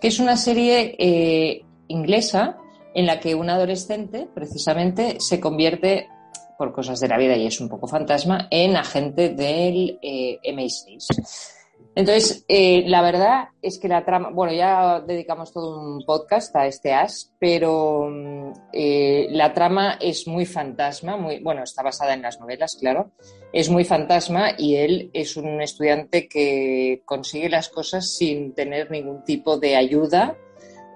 Que 0.00 0.08
es 0.08 0.18
una 0.18 0.38
serie 0.38 0.96
eh, 0.98 1.66
inglesa 1.88 2.56
en 2.94 3.04
la 3.04 3.20
que 3.20 3.34
un 3.34 3.50
adolescente 3.50 4.26
precisamente 4.34 5.18
se 5.20 5.40
convierte 5.40 6.08
por 6.56 6.72
cosas 6.72 7.00
de 7.00 7.08
la 7.08 7.18
vida 7.18 7.36
y 7.36 7.46
es 7.46 7.60
un 7.60 7.68
poco 7.68 7.86
fantasma 7.86 8.48
en 8.50 8.74
agente 8.74 9.28
del 9.28 9.98
eh, 10.00 10.38
MI6. 10.44 11.57
Entonces, 11.98 12.44
eh, 12.46 12.84
la 12.86 13.02
verdad 13.02 13.48
es 13.60 13.80
que 13.80 13.88
la 13.88 14.04
trama, 14.04 14.30
bueno, 14.30 14.52
ya 14.52 15.00
dedicamos 15.00 15.52
todo 15.52 15.80
un 15.80 16.06
podcast 16.06 16.54
a 16.54 16.64
este 16.64 16.94
as, 16.94 17.34
pero 17.40 18.08
mm, 18.08 18.52
eh, 18.72 19.26
la 19.32 19.52
trama 19.52 19.98
es 20.00 20.28
muy 20.28 20.46
fantasma, 20.46 21.16
muy, 21.16 21.40
bueno, 21.40 21.64
está 21.64 21.82
basada 21.82 22.14
en 22.14 22.22
las 22.22 22.38
novelas, 22.38 22.76
claro, 22.80 23.10
es 23.52 23.68
muy 23.68 23.84
fantasma 23.84 24.50
y 24.56 24.76
él 24.76 25.10
es 25.12 25.36
un 25.36 25.60
estudiante 25.60 26.28
que 26.28 27.02
consigue 27.04 27.48
las 27.48 27.68
cosas 27.68 28.14
sin 28.14 28.54
tener 28.54 28.92
ningún 28.92 29.24
tipo 29.24 29.58
de 29.58 29.74
ayuda 29.74 30.36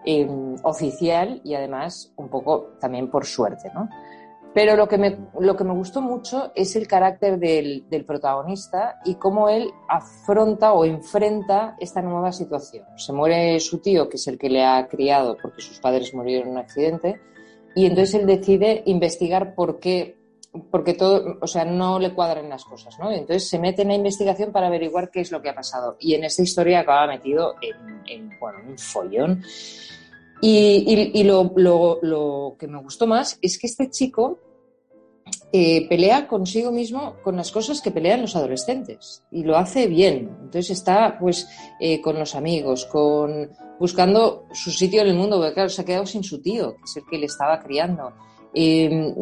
em, 0.04 0.54
oficial 0.62 1.40
y 1.42 1.54
además 1.54 2.12
un 2.14 2.28
poco 2.28 2.74
también 2.80 3.10
por 3.10 3.26
suerte, 3.26 3.72
¿no? 3.74 3.88
Pero 4.54 4.76
lo 4.76 4.86
que 4.86 4.98
me, 4.98 5.16
lo 5.40 5.56
que 5.56 5.64
me 5.64 5.72
gustó 5.72 6.02
mucho 6.02 6.52
es 6.54 6.76
el 6.76 6.86
carácter 6.86 7.38
del, 7.38 7.88
del, 7.88 8.04
protagonista 8.04 9.00
y 9.04 9.14
cómo 9.14 9.48
él 9.48 9.70
afronta 9.88 10.74
o 10.74 10.84
enfrenta 10.84 11.74
esta 11.80 12.02
nueva 12.02 12.32
situación. 12.32 12.84
Se 12.96 13.12
muere 13.12 13.58
su 13.60 13.78
tío, 13.78 14.08
que 14.08 14.16
es 14.16 14.26
el 14.28 14.38
que 14.38 14.50
le 14.50 14.64
ha 14.64 14.86
criado 14.88 15.36
porque 15.40 15.62
sus 15.62 15.80
padres 15.80 16.12
murieron 16.12 16.48
en 16.48 16.52
un 16.52 16.58
accidente, 16.58 17.20
y 17.74 17.86
entonces 17.86 18.14
él 18.16 18.26
decide 18.26 18.82
investigar 18.84 19.54
por 19.54 19.80
qué 19.80 20.18
porque 20.70 20.92
todo, 20.92 21.38
o 21.40 21.46
sea, 21.46 21.64
no 21.64 21.98
le 21.98 22.12
cuadran 22.12 22.48
las 22.48 22.64
cosas, 22.64 22.98
¿no? 22.98 23.10
Entonces 23.10 23.48
se 23.48 23.58
mete 23.58 23.82
en 23.82 23.88
la 23.88 23.94
investigación 23.94 24.52
para 24.52 24.66
averiguar 24.66 25.10
qué 25.10 25.20
es 25.20 25.32
lo 25.32 25.40
que 25.40 25.48
ha 25.48 25.54
pasado. 25.54 25.96
Y 25.98 26.14
en 26.14 26.24
esta 26.24 26.42
historia 26.42 26.80
acaba 26.80 27.06
metido 27.06 27.54
en, 28.06 28.38
bueno, 28.38 28.58
un 28.68 28.76
follón. 28.76 29.42
Y, 30.44 31.22
lo, 31.22 32.56
que 32.58 32.66
me 32.66 32.82
gustó 32.82 33.06
más 33.06 33.38
es 33.40 33.58
que 33.58 33.68
este 33.68 33.88
chico 33.90 34.40
eh, 35.52 35.88
pelea 35.88 36.26
consigo 36.26 36.72
mismo 36.72 37.14
con 37.22 37.36
las 37.36 37.52
cosas 37.52 37.80
que 37.80 37.92
pelean 37.92 38.22
los 38.22 38.34
adolescentes 38.34 39.22
y 39.30 39.44
lo 39.44 39.56
hace 39.56 39.86
bien. 39.86 40.36
Entonces 40.42 40.70
está 40.70 41.16
pues 41.20 41.48
eh, 41.78 42.00
con 42.00 42.18
los 42.18 42.34
amigos, 42.34 42.86
con 42.86 43.50
buscando 43.78 44.46
su 44.52 44.72
sitio 44.72 45.02
en 45.02 45.08
el 45.08 45.14
mundo, 45.14 45.36
porque 45.36 45.54
claro, 45.54 45.68
se 45.68 45.82
ha 45.82 45.84
quedado 45.84 46.06
sin 46.06 46.24
su 46.24 46.42
tío, 46.42 46.74
que 46.74 46.82
es 46.84 46.96
el 46.96 47.04
que 47.08 47.18
le 47.18 47.26
estaba 47.26 47.60
criando. 47.60 48.12
Em, 48.54 49.14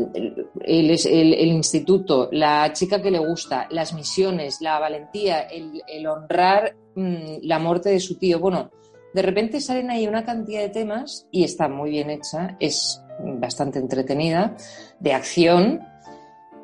el, 0.65 1.53
instituto, 1.53 2.29
la 2.33 2.73
chica 2.73 3.01
que 3.01 3.11
le 3.11 3.19
gusta, 3.19 3.69
las 3.71 3.93
misiones, 3.93 4.61
la 4.61 4.79
valentía, 4.79 5.43
el, 5.43 6.07
honrar 6.07 6.75
mm, 6.95 7.39
la 7.43 7.59
muerte 7.59 7.91
de 7.91 8.01
su 8.01 8.19
tío. 8.19 8.41
Bueno, 8.41 8.71
de 9.13 9.23
repente 9.23 9.61
salen 9.61 9.91
ahí 9.91 10.07
una 10.07 10.25
cantidad 10.25 10.61
de 10.61 10.69
temas 10.69 11.27
y 11.31 11.45
está 11.45 11.69
muy 11.69 11.91
bien 11.91 12.11
hecha, 12.11 12.57
es 12.61 13.03
bastante 13.23 13.79
entretenida, 13.79 14.57
de 14.99 15.13
acción, 15.13 15.81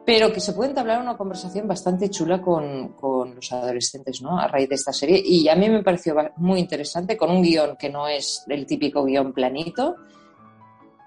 pero 0.04 0.32
que 0.32 0.40
se 0.40 0.52
puede 0.52 0.70
entablar 0.70 1.00
una 1.00 1.16
conversación 1.16 1.66
bastante 1.66 2.08
chula 2.10 2.40
con, 2.40 2.94
los 3.34 3.52
adolescentes, 3.52 4.22
¿no? 4.22 4.38
A 4.38 4.46
raíz 4.46 4.68
de 4.68 4.76
esta 4.76 4.92
serie. 4.92 5.20
Y 5.24 5.48
a 5.48 5.56
mí 5.56 5.68
me 5.68 5.82
pareció 5.82 6.14
muy 6.36 6.60
interesante, 6.60 7.16
con 7.16 7.30
un 7.30 7.42
guion 7.42 7.76
que 7.76 7.90
no 7.90 8.06
es 8.06 8.44
el 8.48 8.66
típico 8.66 9.04
guion 9.04 9.32
planito, 9.32 9.96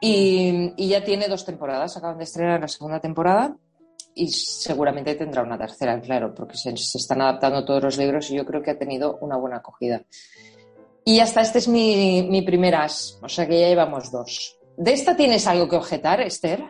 y, 0.02 0.88
ya 0.88 1.04
tiene 1.04 1.28
dos 1.28 1.46
temporadas, 1.46 1.98
acaban 1.98 2.18
de 2.18 2.24
estrenar 2.24 2.62
la 2.62 2.68
segunda 2.68 3.00
temporada 3.00 3.58
y 4.16 4.30
seguramente 4.30 5.16
tendrá 5.16 5.44
una 5.44 5.58
tercera, 5.58 6.00
claro, 6.02 6.34
porque 6.34 6.56
se, 6.56 6.72
están 6.72 7.22
adaptando 7.22 7.66
todos 7.66 7.84
los 7.84 7.98
libros 7.98 8.30
y 8.32 8.36
yo 8.36 8.46
creo 8.46 8.62
que 8.62 8.72
ha 8.72 8.78
tenido 8.78 9.18
una 9.22 9.38
buena 9.38 9.58
acogida. 9.58 10.04
Y 11.06 11.20
hasta 11.20 11.42
este 11.42 11.60
es 11.60 11.68
mi, 11.68 12.24
mi 12.24 12.42
primer 12.42 12.76
as, 12.76 13.20
o 13.22 13.30
sea 13.30 13.48
que 13.48 13.60
ya 13.60 13.68
llevamos 13.68 14.12
dos. 14.12 14.58
¿De 14.78 14.94
esta 14.94 15.16
tienes 15.16 15.48
algo 15.48 15.68
que 15.68 15.76
objetar, 15.76 16.22
Esther? 16.22 16.64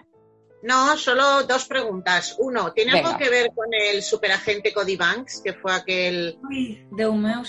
No, 0.61 0.97
solo 0.97 1.43
dos 1.43 1.65
preguntas. 1.65 2.35
Uno, 2.39 2.73
¿tiene 2.73 2.99
algo 2.99 3.17
que 3.17 3.29
ver 3.29 3.51
con 3.55 3.67
el 3.71 4.01
superagente 4.01 4.73
Cody 4.73 4.97
Banks, 4.97 5.41
que 5.43 5.53
fue 5.53 5.73
aquel... 5.73 6.37
Uy, 6.49 6.85
de 6.91 7.07
un 7.07 7.21
meu 7.21 7.43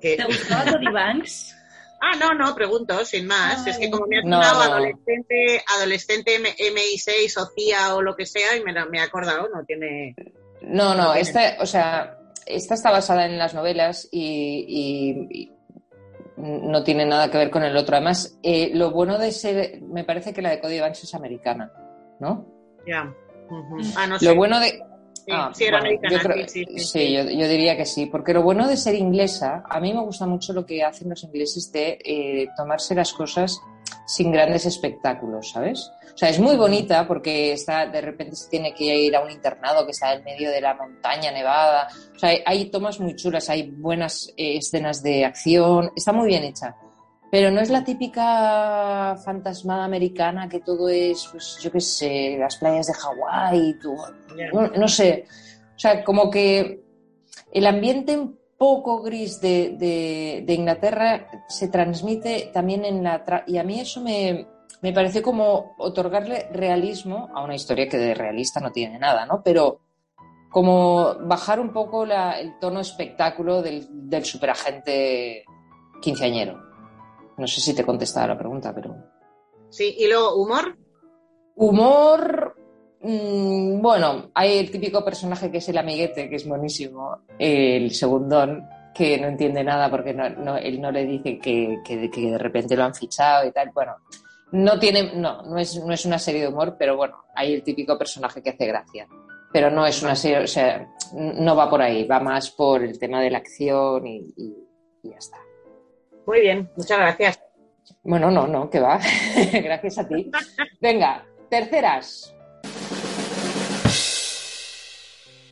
¿Te 0.00 0.24
gustaba 0.24 0.72
Cody 0.72 0.92
Banks? 0.92 1.54
Ah, 2.00 2.16
no, 2.16 2.32
no, 2.32 2.54
pregunto, 2.54 3.04
sin 3.04 3.26
más. 3.26 3.66
es 3.66 3.76
que 3.76 3.90
como 3.90 4.06
me 4.06 4.18
ha 4.18 4.22
sonado 4.22 4.62
adolescente, 4.62 5.64
adolescente 5.76 6.38
MI6 6.38 7.36
o 7.38 7.46
CIA 7.46 7.96
o 7.96 8.02
lo 8.02 8.14
que 8.14 8.24
sea, 8.24 8.56
y 8.56 8.62
me, 8.62 8.72
me 8.86 8.98
he 8.98 9.00
acordado, 9.00 9.48
no 9.52 9.64
tiene. 9.64 10.14
No, 10.62 10.94
no, 10.94 11.12
esta, 11.14 11.56
o 11.58 11.66
sea, 11.66 12.17
esta 12.48 12.74
está 12.74 12.90
basada 12.90 13.26
en 13.26 13.38
las 13.38 13.54
novelas 13.54 14.08
y, 14.10 15.50
no 16.36 16.84
tiene 16.84 17.04
nada 17.04 17.30
que 17.32 17.38
ver 17.38 17.50
con 17.50 17.64
el 17.64 17.76
otro. 17.76 17.96
Además, 17.96 18.38
eh, 18.44 18.70
lo 18.72 18.92
bueno 18.92 19.18
de 19.18 19.32
ser, 19.32 19.82
me 19.82 20.04
parece 20.04 20.32
que 20.32 20.40
la 20.40 20.50
de 20.50 20.60
Cody 20.60 20.78
Banks 20.78 21.02
es 21.02 21.14
americana, 21.14 21.72
¿no? 22.20 22.46
Ya. 22.86 23.12
ah, 23.96 24.06
no 24.06 24.18
sé. 24.20 24.24
Lo 24.24 24.36
bueno 24.36 24.60
de, 24.60 24.80
Sí, 26.76 27.12
yo, 27.12 27.22
yo, 27.24 27.48
diría 27.48 27.76
que 27.76 27.84
sí, 27.84 28.06
porque 28.06 28.32
lo 28.32 28.42
bueno 28.42 28.66
de 28.66 28.76
ser 28.76 28.94
inglesa, 28.94 29.62
a 29.68 29.78
mí 29.80 29.92
me 29.92 30.00
gusta 30.00 30.26
mucho 30.26 30.52
lo 30.52 30.64
que 30.64 30.82
hacen 30.82 31.10
los 31.10 31.22
ingleses 31.22 31.70
de 31.70 31.98
eh, 32.02 32.48
tomarse 32.56 32.94
las 32.94 33.12
cosas 33.12 33.60
sin 34.08 34.32
grandes 34.32 34.64
espectáculos, 34.64 35.50
¿sabes? 35.50 35.92
O 36.14 36.16
sea, 36.16 36.30
es 36.30 36.40
muy 36.40 36.56
bonita 36.56 37.06
porque 37.06 37.52
está, 37.52 37.86
de 37.86 38.00
repente 38.00 38.34
se 38.34 38.48
tiene 38.48 38.74
que 38.74 38.84
ir 38.84 39.14
a 39.14 39.20
un 39.20 39.30
internado 39.30 39.84
que 39.84 39.90
está 39.90 40.14
en 40.14 40.24
medio 40.24 40.50
de 40.50 40.62
la 40.62 40.74
montaña 40.74 41.30
nevada. 41.30 41.88
O 42.16 42.18
sea, 42.18 42.30
hay, 42.46 42.70
tomas 42.70 42.98
muy 42.98 43.14
chulas, 43.14 43.50
hay 43.50 43.70
buenas 43.70 44.32
eh, 44.36 44.56
escenas 44.56 45.02
de 45.02 45.26
acción, 45.26 45.92
está 45.94 46.12
muy 46.12 46.26
bien 46.26 46.44
hecha. 46.44 46.74
Pero 47.30 47.50
no 47.50 47.60
es 47.60 47.68
la 47.68 47.84
típica 47.84 49.14
fantasmada 49.22 49.84
americana 49.84 50.48
que 50.48 50.60
todo 50.60 50.88
es, 50.88 51.28
pues 51.30 51.58
yo 51.60 51.70
qué 51.70 51.80
sé, 51.80 52.36
las 52.40 52.56
playas 52.56 52.86
de 52.86 52.94
Hawái, 52.94 53.76
no, 54.54 54.68
no, 54.68 54.88
sé. 54.88 55.26
O 55.76 55.78
sea, 55.78 56.02
como 56.02 56.30
que 56.30 56.82
el 57.52 57.66
ambiente 57.66 58.18
poco 58.58 59.00
gris 59.02 59.40
de, 59.40 60.42
de, 60.44 60.52
Inglaterra 60.52 61.28
se 61.48 61.68
transmite 61.68 62.50
también 62.52 62.84
en 62.84 63.04
la... 63.04 63.44
y 63.46 63.56
a 63.56 63.62
mí 63.62 63.80
eso 63.80 64.00
me, 64.00 64.48
me 64.82 64.92
pareció 64.92 65.22
como 65.22 65.76
otorgarle 65.78 66.48
realismo 66.52 67.30
a 67.34 67.42
una 67.44 67.54
historia 67.54 67.88
que 67.88 67.96
de 67.98 68.14
realista 68.14 68.60
no 68.60 68.72
tiene 68.72 68.98
nada, 68.98 69.24
¿no? 69.26 69.42
Pero 69.44 69.80
como 70.50 71.14
bajar 71.20 71.60
un 71.60 71.72
poco 71.72 72.04
el 72.04 72.58
tono 72.58 72.80
espectáculo 72.80 73.62
del, 73.62 73.86
del 73.90 74.24
superagente 74.24 75.44
quinceañero. 76.00 76.60
No 77.36 77.46
sé 77.46 77.60
si 77.60 77.74
te 77.74 77.84
contestaba 77.84 78.28
la 78.28 78.38
pregunta, 78.38 78.74
pero. 78.74 78.96
Sí, 79.68 79.94
y 79.98 80.08
luego, 80.08 80.34
¿humor? 80.36 80.76
Humor. 81.54 82.47
Mm, 83.00 83.80
bueno, 83.80 84.30
hay 84.34 84.58
el 84.58 84.70
típico 84.70 85.04
personaje 85.04 85.50
que 85.50 85.58
es 85.58 85.68
el 85.68 85.78
amiguete, 85.78 86.28
que 86.28 86.36
es 86.36 86.46
buenísimo, 86.46 87.22
el 87.38 87.90
segundón, 87.92 88.66
que 88.94 89.18
no 89.18 89.28
entiende 89.28 89.62
nada 89.62 89.90
porque 89.90 90.12
no, 90.12 90.56
él 90.56 90.80
no 90.80 90.90
le 90.90 91.04
dice 91.04 91.38
que, 91.38 91.78
de 91.86 92.38
repente 92.38 92.76
lo 92.76 92.84
han 92.84 92.94
fichado 92.94 93.46
y 93.46 93.52
tal. 93.52 93.70
Bueno, 93.72 93.96
no 94.52 94.78
tiene, 94.78 95.14
no, 95.14 95.42
no 95.42 95.58
es, 95.58 95.76
no 95.84 95.92
es 95.92 96.04
una 96.04 96.18
serie 96.18 96.42
de 96.42 96.48
humor, 96.48 96.76
pero 96.78 96.96
bueno, 96.96 97.24
hay 97.34 97.54
el 97.54 97.62
típico 97.62 97.96
personaje 97.96 98.42
que 98.42 98.50
hace 98.50 98.66
gracia. 98.66 99.06
Pero 99.52 99.70
no 99.70 99.86
es 99.86 100.02
una 100.02 100.14
serie, 100.14 100.40
o 100.40 100.46
sea, 100.46 100.86
no 101.14 101.56
va 101.56 101.70
por 101.70 101.80
ahí, 101.80 102.04
va 102.04 102.20
más 102.20 102.50
por 102.50 102.82
el 102.82 102.98
tema 102.98 103.22
de 103.22 103.30
la 103.30 103.38
acción 103.38 104.06
y 104.06 104.26
ya 105.02 105.16
está. 105.16 105.38
Muy 106.26 106.40
bien, 106.40 106.70
muchas 106.76 106.98
gracias. 106.98 107.40
Bueno, 108.02 108.30
no, 108.30 108.46
no, 108.46 108.68
que 108.68 108.80
va. 108.80 109.00
gracias 109.52 109.98
a 109.98 110.06
ti. 110.06 110.30
Venga, 110.80 111.24
terceras. 111.48 112.34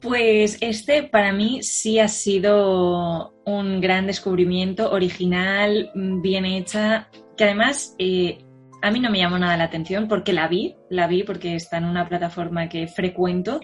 Pues 0.07 0.59
este 0.61 1.03
para 1.03 1.33
mí 1.33 1.63
sí 1.63 1.99
ha 1.99 2.09
sido 2.09 3.35
un 3.45 3.81
gran 3.81 4.07
descubrimiento, 4.07 4.91
original, 4.93 5.91
bien 5.95 6.45
hecha, 6.45 7.09
que 7.37 7.45
además 7.45 7.95
eh, 7.99 8.39
a 8.83 8.91
mí 8.91 9.01
no 9.01 9.11
me 9.11 9.19
llamó 9.19 9.39
nada 9.39 9.57
la 9.57 9.65
atención 9.65 10.09
porque 10.09 10.33
la 10.33 10.49
vi, 10.49 10.77
la 10.91 11.07
vi 11.07 11.23
porque 11.23 11.57
está 11.57 11.79
en 11.79 11.85
una 11.85 12.09
plataforma 12.09 12.69
que 12.69 12.87
frecuento 12.87 13.61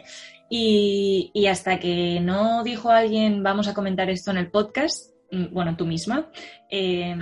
y, 0.50 1.30
y 1.32 1.46
hasta 1.46 1.78
que 1.78 2.20
no 2.20 2.62
dijo 2.64 2.90
alguien 2.90 3.42
vamos 3.42 3.68
a 3.68 3.74
comentar 3.74 4.10
esto 4.10 4.30
en 4.30 4.36
el 4.36 4.50
podcast, 4.50 5.12
Mm, 5.32 5.46
bueno, 5.50 5.74
tú 5.76 5.86
misma. 5.86 6.30
Eh, 6.70 7.16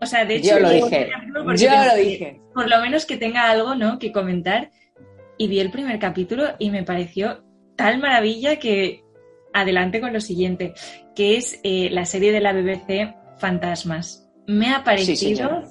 o 0.00 0.06
sea, 0.06 0.24
de 0.24 0.36
hecho, 0.36 0.56
yo 0.56 0.60
lo 0.60 0.70
dije. 0.70 1.10
Yo 1.58 1.84
lo 1.84 1.96
dije. 1.96 2.40
Por 2.54 2.68
lo 2.68 2.80
menos 2.80 3.04
que 3.04 3.18
tenga 3.18 3.50
algo, 3.50 3.74
¿no? 3.74 3.98
Que 3.98 4.10
comentar. 4.10 4.70
Y 5.36 5.46
vi 5.46 5.60
el 5.60 5.70
primer 5.70 5.98
capítulo 5.98 6.44
y 6.58 6.70
me 6.70 6.82
pareció 6.82 7.44
tal 7.80 7.98
maravilla 7.98 8.56
que 8.56 9.02
adelante 9.54 10.00
con 10.00 10.12
lo 10.12 10.20
siguiente, 10.20 10.74
que 11.16 11.38
es 11.38 11.58
eh, 11.64 11.88
la 11.90 12.04
serie 12.04 12.30
de 12.30 12.40
la 12.40 12.52
BBC 12.52 13.14
Fantasmas. 13.38 14.28
Me 14.46 14.68
ha 14.74 14.84
parecido, 14.84 15.62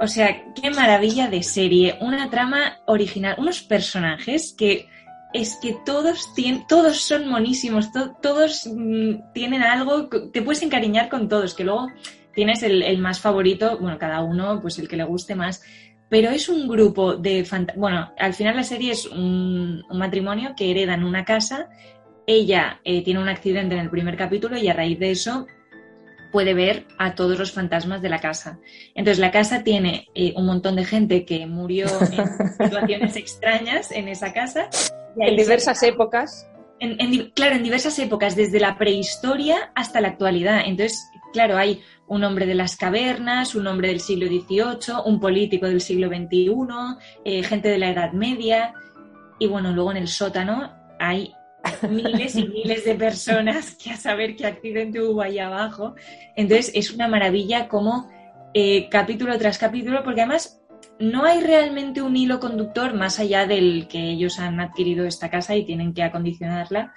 o 0.00 0.06
sea, 0.06 0.44
qué 0.54 0.70
maravilla 0.70 1.28
de 1.28 1.42
serie, 1.42 1.98
una 2.00 2.30
trama 2.30 2.78
original, 2.86 3.36
unos 3.38 3.60
personajes 3.62 4.54
que 4.56 4.88
es 5.34 5.58
que 5.60 5.76
todos, 5.84 6.32
tienen, 6.34 6.66
todos 6.66 7.02
son 7.02 7.28
monísimos, 7.28 7.90
todos 8.22 8.66
mm, 8.66 9.32
tienen 9.34 9.62
algo, 9.62 10.08
te 10.08 10.40
puedes 10.40 10.62
encariñar 10.62 11.10
con 11.10 11.28
todos, 11.28 11.52
que 11.52 11.64
luego 11.64 11.88
tienes 12.34 12.62
el, 12.62 12.98
más 12.98 13.20
favorito, 13.20 13.76
bueno, 13.78 13.98
cada 13.98 14.22
uno, 14.22 14.60
pues 14.62 14.78
el 14.78 14.88
que 14.88 14.96
le 14.96 15.04
guste 15.04 15.34
más, 15.34 15.62
pero 16.08 16.30
es 16.30 16.48
un 16.48 16.68
grupo 16.68 17.16
de... 17.16 17.46
Bueno, 17.76 18.12
al 18.18 18.34
final 18.34 18.56
la 18.56 18.62
serie 18.62 18.92
es 18.92 19.06
un, 19.06 19.84
matrimonio 19.90 20.54
que 20.56 20.70
heredan 20.70 21.04
una 21.04 21.24
casa, 21.24 21.68
ella 22.26 22.80
eh, 22.84 23.02
tiene 23.02 23.20
un 23.20 23.28
accidente 23.28 23.74
en 23.74 23.80
el 23.80 23.90
primer 23.90 24.16
capítulo 24.16 24.56
y 24.56 24.68
a 24.68 24.72
raíz 24.72 24.98
de 24.98 25.10
eso 25.10 25.46
puede 26.32 26.54
ver 26.54 26.86
a 26.98 27.14
todos 27.14 27.38
los 27.38 27.52
fantasmas 27.52 28.02
de 28.02 28.08
la 28.08 28.20
casa. 28.20 28.58
Entonces 28.94 29.18
la 29.18 29.30
casa 29.30 29.62
tiene 29.62 30.08
eh, 30.14 30.34
un 30.36 30.46
montón 30.46 30.76
de 30.76 30.84
gente 30.84 31.24
que 31.24 31.46
murió 31.46 31.86
en 32.00 32.52
situaciones 32.58 33.16
extrañas 33.16 33.90
en 33.90 34.08
esa 34.08 34.32
casa 34.32 34.68
en 35.18 35.36
diversas 35.36 35.82
épocas. 35.82 36.48
claro, 37.34 37.56
en 37.56 37.62
diversas 37.62 37.98
épocas, 37.98 38.36
desde 38.36 38.60
la 38.60 38.76
prehistoria 38.76 39.72
hasta 39.74 40.00
la 40.00 40.08
actualidad. 40.08 40.62
Entonces, 40.66 41.10
claro, 41.36 41.58
hay 41.58 41.82
un 42.06 42.24
hombre 42.24 42.46
de 42.46 42.54
las 42.54 42.76
cavernas, 42.76 43.54
un 43.54 43.66
hombre 43.66 43.88
del 43.88 44.00
siglo 44.00 44.26
XVIII, 44.26 45.02
un 45.04 45.20
político 45.20 45.66
del 45.66 45.82
siglo 45.82 46.08
XXI, 46.08 46.48
eh, 47.26 47.42
gente 47.42 47.68
de 47.68 47.76
la 47.76 47.90
Edad 47.90 48.12
Media. 48.12 48.72
Y 49.38 49.46
bueno, 49.46 49.70
luego 49.70 49.90
en 49.90 49.98
el 49.98 50.08
sótano 50.08 50.72
hay 50.98 51.34
miles 51.90 52.36
y 52.36 52.48
miles 52.48 52.86
de 52.86 52.94
personas 52.94 53.74
que 53.74 53.90
a 53.90 53.98
saber 53.98 54.34
qué 54.34 54.46
accidente 54.46 55.02
hubo 55.02 55.20
ahí 55.20 55.38
abajo. 55.38 55.94
Entonces, 56.36 56.72
es 56.74 56.90
una 56.90 57.06
maravilla 57.06 57.68
como 57.68 58.10
eh, 58.54 58.88
capítulo 58.88 59.36
tras 59.36 59.58
capítulo, 59.58 60.02
porque 60.04 60.22
además 60.22 60.62
no 60.98 61.26
hay 61.26 61.42
realmente 61.42 62.00
un 62.00 62.16
hilo 62.16 62.40
conductor 62.40 62.94
más 62.94 63.20
allá 63.20 63.46
del 63.46 63.88
que 63.88 64.08
ellos 64.08 64.38
han 64.38 64.58
adquirido 64.58 65.04
esta 65.04 65.28
casa 65.28 65.54
y 65.54 65.66
tienen 65.66 65.92
que 65.92 66.02
acondicionarla. 66.02 66.94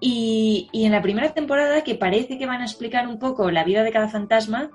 Y, 0.00 0.68
y, 0.72 0.84
en 0.84 0.92
la 0.92 1.02
primera 1.02 1.34
temporada, 1.34 1.82
que 1.82 1.96
parece 1.96 2.38
que 2.38 2.46
van 2.46 2.60
a 2.60 2.64
explicar 2.64 3.08
un 3.08 3.18
poco 3.18 3.50
la 3.50 3.64
vida 3.64 3.82
de 3.82 3.90
cada 3.90 4.08
fantasma, 4.08 4.70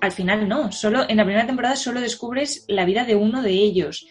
al 0.00 0.12
final 0.12 0.48
no. 0.48 0.72
Solo, 0.72 1.04
en 1.08 1.16
la 1.16 1.24
primera 1.24 1.46
temporada 1.46 1.76
solo 1.76 2.00
descubres 2.00 2.64
la 2.68 2.84
vida 2.84 3.04
de 3.04 3.16
uno 3.16 3.42
de 3.42 3.52
ellos. 3.52 4.06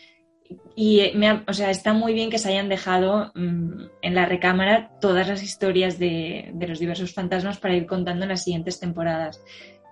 Y 0.75 0.99
eh, 0.99 1.13
me 1.15 1.43
o 1.47 1.53
sea, 1.53 1.71
está 1.71 1.93
muy 1.93 2.13
bien 2.13 2.29
que 2.29 2.38
se 2.38 2.49
hayan 2.49 2.69
dejado 2.69 3.31
mm, 3.34 3.86
en 4.01 4.15
la 4.15 4.25
recámara 4.25 4.91
todas 5.01 5.27
las 5.27 5.41
historias 5.41 5.97
de, 5.97 6.51
de 6.53 6.67
los 6.67 6.79
diversos 6.79 7.13
fantasmas 7.13 7.58
para 7.58 7.75
ir 7.75 7.86
contando 7.86 8.23
en 8.23 8.29
las 8.29 8.43
siguientes 8.43 8.79
temporadas. 8.79 9.41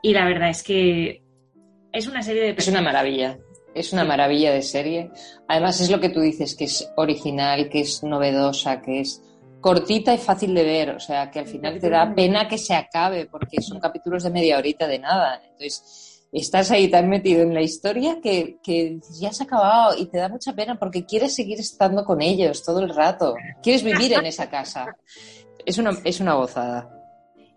Y 0.01 0.13
la 0.13 0.25
verdad 0.25 0.49
es 0.49 0.63
que 0.63 1.23
es 1.91 2.07
una 2.07 2.21
serie 2.21 2.41
de... 2.41 2.49
Es 2.57 2.67
una 2.67 2.81
maravilla. 2.81 3.39
Es 3.73 3.93
una 3.93 4.03
maravilla 4.03 4.51
de 4.51 4.61
serie. 4.61 5.09
Además 5.47 5.79
es 5.81 5.89
lo 5.89 5.99
que 5.99 6.09
tú 6.09 6.19
dices, 6.19 6.55
que 6.55 6.65
es 6.65 6.91
original, 6.97 7.69
que 7.69 7.79
es 7.79 8.03
novedosa, 8.03 8.81
que 8.81 8.99
es 8.99 9.23
cortita 9.63 10.13
y 10.13 10.17
fácil 10.17 10.53
de 10.53 10.63
ver. 10.63 10.89
O 10.91 10.99
sea, 10.99 11.31
que 11.31 11.39
al 11.39 11.47
final 11.47 11.79
te 11.79 11.89
da 11.89 12.13
pena 12.13 12.47
que 12.47 12.57
se 12.57 12.75
acabe 12.75 13.25
porque 13.25 13.61
son 13.61 13.79
capítulos 13.79 14.23
de 14.23 14.29
media 14.29 14.57
horita 14.57 14.85
de 14.87 14.99
nada. 14.99 15.41
Entonces, 15.41 16.27
estás 16.31 16.69
ahí 16.71 16.89
tan 16.89 17.07
metido 17.07 17.41
en 17.41 17.53
la 17.53 17.61
historia 17.61 18.19
que, 18.21 18.57
que 18.61 18.99
ya 19.19 19.31
se 19.31 19.43
ha 19.43 19.45
acabado 19.45 19.97
y 19.97 20.07
te 20.07 20.17
da 20.17 20.27
mucha 20.27 20.53
pena 20.53 20.77
porque 20.77 21.05
quieres 21.05 21.33
seguir 21.33 21.59
estando 21.59 22.03
con 22.03 22.21
ellos 22.21 22.61
todo 22.61 22.81
el 22.81 22.93
rato. 22.93 23.35
Quieres 23.63 23.83
vivir 23.83 24.13
en 24.13 24.25
esa 24.25 24.49
casa. 24.49 24.97
Es 25.65 25.77
una, 25.77 25.97
es 26.03 26.19
una 26.19 26.33
gozada. 26.33 26.89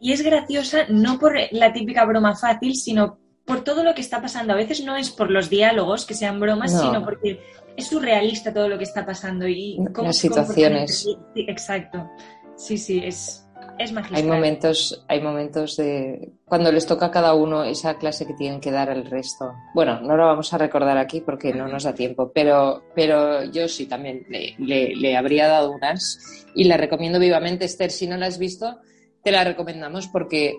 Y 0.00 0.12
es 0.12 0.22
graciosa 0.22 0.86
no 0.88 1.18
por 1.18 1.34
la 1.50 1.72
típica 1.72 2.04
broma 2.04 2.36
fácil, 2.36 2.76
sino 2.76 3.18
por 3.46 3.62
todo 3.62 3.84
lo 3.84 3.94
que 3.94 4.02
está 4.02 4.20
pasando. 4.20 4.52
A 4.52 4.56
veces 4.56 4.84
no 4.84 4.96
es 4.96 5.10
por 5.10 5.30
los 5.30 5.48
diálogos 5.48 6.04
que 6.04 6.14
sean 6.14 6.40
bromas, 6.40 6.78
sino 6.78 7.02
porque 7.04 7.40
es 7.76 7.86
surrealista 7.86 8.52
todo 8.52 8.68
lo 8.68 8.76
que 8.76 8.84
está 8.84 9.06
pasando 9.06 9.46
y 9.46 9.78
cómo, 9.94 10.08
las 10.08 10.18
situaciones. 10.18 11.06
exacto. 11.36 12.10
Sí, 12.56 12.76
sí, 12.76 13.00
es, 13.04 13.46
es 13.78 13.92
magistral. 13.92 14.22
Hay 14.22 14.28
momentos, 14.28 15.04
hay 15.06 15.20
momentos 15.20 15.76
de 15.76 16.32
cuando 16.44 16.72
les 16.72 16.86
toca 16.86 17.06
a 17.06 17.10
cada 17.10 17.34
uno 17.34 17.62
esa 17.62 17.98
clase 17.98 18.26
que 18.26 18.34
tienen 18.34 18.60
que 18.60 18.72
dar 18.72 18.90
al 18.90 19.06
resto. 19.06 19.52
Bueno, 19.74 20.00
no 20.00 20.16
lo 20.16 20.26
vamos 20.26 20.52
a 20.52 20.58
recordar 20.58 20.98
aquí 20.98 21.20
porque 21.20 21.54
no 21.54 21.68
nos 21.68 21.84
da 21.84 21.94
tiempo, 21.94 22.32
pero, 22.34 22.82
pero 22.96 23.44
yo 23.44 23.68
sí 23.68 23.86
también 23.86 24.26
le, 24.28 24.96
le 24.96 25.16
habría 25.16 25.46
dado 25.46 25.70
unas 25.70 26.46
y 26.54 26.64
la 26.64 26.76
recomiendo 26.78 27.20
vivamente. 27.20 27.64
Esther, 27.64 27.92
si 27.92 28.08
no 28.08 28.16
la 28.16 28.26
has 28.26 28.38
visto, 28.38 28.80
te 29.22 29.30
la 29.30 29.44
recomendamos 29.44 30.08
porque, 30.08 30.56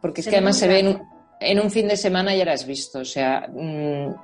porque 0.00 0.22
es 0.22 0.26
que 0.26 0.36
además 0.36 0.56
se 0.56 0.66
ve 0.66 0.98
en, 1.40 1.60
un 1.60 1.70
fin 1.70 1.88
de 1.88 1.96
semana 1.96 2.34
ya 2.34 2.44
la 2.44 2.52
has 2.52 2.66
visto. 2.66 3.00
O 3.00 3.04
sea, 3.04 3.48
mm, 3.48 4.14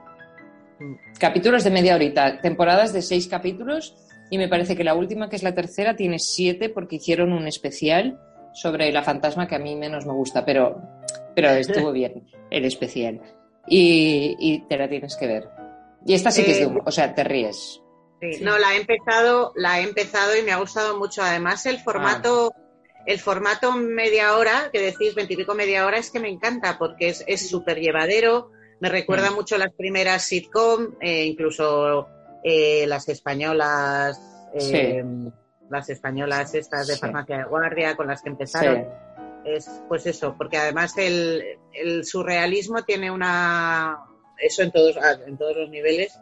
capítulos 1.18 1.64
de 1.64 1.70
media 1.70 1.94
horita, 1.94 2.40
temporadas 2.40 2.92
de 2.92 3.02
seis 3.02 3.28
capítulos 3.28 3.96
y 4.30 4.38
me 4.38 4.48
parece 4.48 4.76
que 4.76 4.84
la 4.84 4.94
última, 4.94 5.28
que 5.28 5.36
es 5.36 5.42
la 5.42 5.54
tercera, 5.54 5.96
tiene 5.96 6.18
siete 6.18 6.68
porque 6.68 6.96
hicieron 6.96 7.32
un 7.32 7.46
especial 7.46 8.20
sobre 8.52 8.92
la 8.92 9.02
fantasma 9.02 9.46
que 9.46 9.56
a 9.56 9.58
mí 9.58 9.76
menos 9.76 10.06
me 10.06 10.12
gusta, 10.12 10.44
pero, 10.44 10.80
pero 11.34 11.50
estuvo 11.50 11.92
bien 11.92 12.26
el 12.50 12.64
especial. 12.64 13.20
Y, 13.66 14.64
te 14.68 14.76
la 14.76 14.88
tienes 14.88 15.16
que 15.16 15.26
ver. 15.26 15.48
Y 16.06 16.14
esta 16.14 16.30
sí 16.30 16.44
que 16.44 16.50
es 16.50 16.60
de 16.60 16.82
o 16.84 16.90
sea, 16.90 17.14
te 17.14 17.24
ríes. 17.24 17.80
Sí, 18.20 18.42
No, 18.42 18.58
la 18.58 18.74
he 18.74 18.76
empezado, 18.76 19.52
la 19.56 19.80
he 19.80 19.82
empezado 19.84 20.36
y 20.36 20.42
me 20.42 20.52
ha 20.52 20.58
gustado 20.58 20.98
mucho. 20.98 21.22
Además, 21.22 21.64
el 21.64 21.78
formato 21.78 22.52
ah 22.54 22.63
el 23.06 23.18
formato 23.18 23.72
media 23.72 24.36
hora, 24.36 24.70
que 24.72 24.80
decís 24.80 25.14
veintipico 25.14 25.54
media 25.54 25.86
hora, 25.86 25.98
es 25.98 26.10
que 26.10 26.20
me 26.20 26.28
encanta 26.28 26.78
porque 26.78 27.14
es 27.26 27.48
súper 27.48 27.78
llevadero, 27.78 28.50
me 28.80 28.88
recuerda 28.88 29.30
mm. 29.30 29.34
mucho 29.34 29.56
las 29.58 29.72
primeras 29.72 30.24
sitcom, 30.24 30.94
eh, 31.00 31.24
incluso 31.24 32.08
eh, 32.42 32.86
las 32.86 33.08
españolas, 33.08 34.20
eh, 34.54 35.02
las 35.70 35.88
españolas 35.88 36.54
estas 36.54 36.86
de 36.86 36.96
farmacia 36.96 37.38
de 37.38 37.44
guardia 37.44 37.96
con 37.96 38.08
las 38.08 38.22
que 38.22 38.28
empezaron. 38.28 38.86
Es 39.44 39.82
pues 39.88 40.06
eso, 40.06 40.34
porque 40.36 40.56
además 40.56 40.96
el, 40.96 41.42
el, 41.72 42.04
surrealismo 42.04 42.82
tiene 42.82 43.10
una, 43.10 43.98
eso 44.38 44.62
en 44.62 44.70
todos, 44.70 44.96
ah, 44.96 45.16
en 45.26 45.36
todos 45.36 45.56
los 45.56 45.70
niveles, 45.70 46.18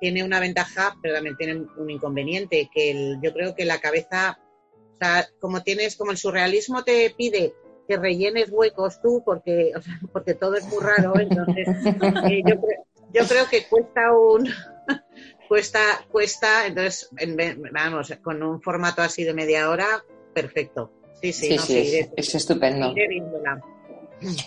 tiene 0.00 0.24
una 0.24 0.40
ventaja, 0.40 0.96
pero 1.00 1.14
también 1.14 1.36
tiene 1.36 1.66
un 1.76 1.90
inconveniente, 1.90 2.68
que 2.72 3.16
yo 3.22 3.32
creo 3.32 3.54
que 3.54 3.64
la 3.64 3.80
cabeza 3.80 4.38
como 5.40 5.62
tienes, 5.62 5.96
como 5.96 6.10
el 6.10 6.18
surrealismo 6.18 6.84
te 6.84 7.10
pide 7.16 7.54
que 7.88 7.96
rellenes 7.96 8.50
huecos 8.50 9.00
tú, 9.00 9.22
porque, 9.24 9.72
porque 10.12 10.34
todo 10.34 10.54
es 10.54 10.64
muy 10.66 10.80
raro, 10.80 11.18
entonces 11.18 11.68
eh, 12.28 12.42
yo, 13.12 13.26
creo, 13.26 13.46
que 13.50 13.66
cuesta 13.66 14.12
un 14.12 14.48
cuesta, 15.48 15.80
cuesta, 16.10 16.66
entonces 16.66 17.10
vamos, 17.72 18.12
con 18.22 18.42
un 18.42 18.62
formato 18.62 19.02
así 19.02 19.24
de 19.24 19.34
media 19.34 19.68
hora, 19.70 19.86
perfecto. 20.32 20.92
Sí, 21.20 21.32
sí, 21.32 21.54
es, 22.16 22.34
estupendo. 22.34 22.94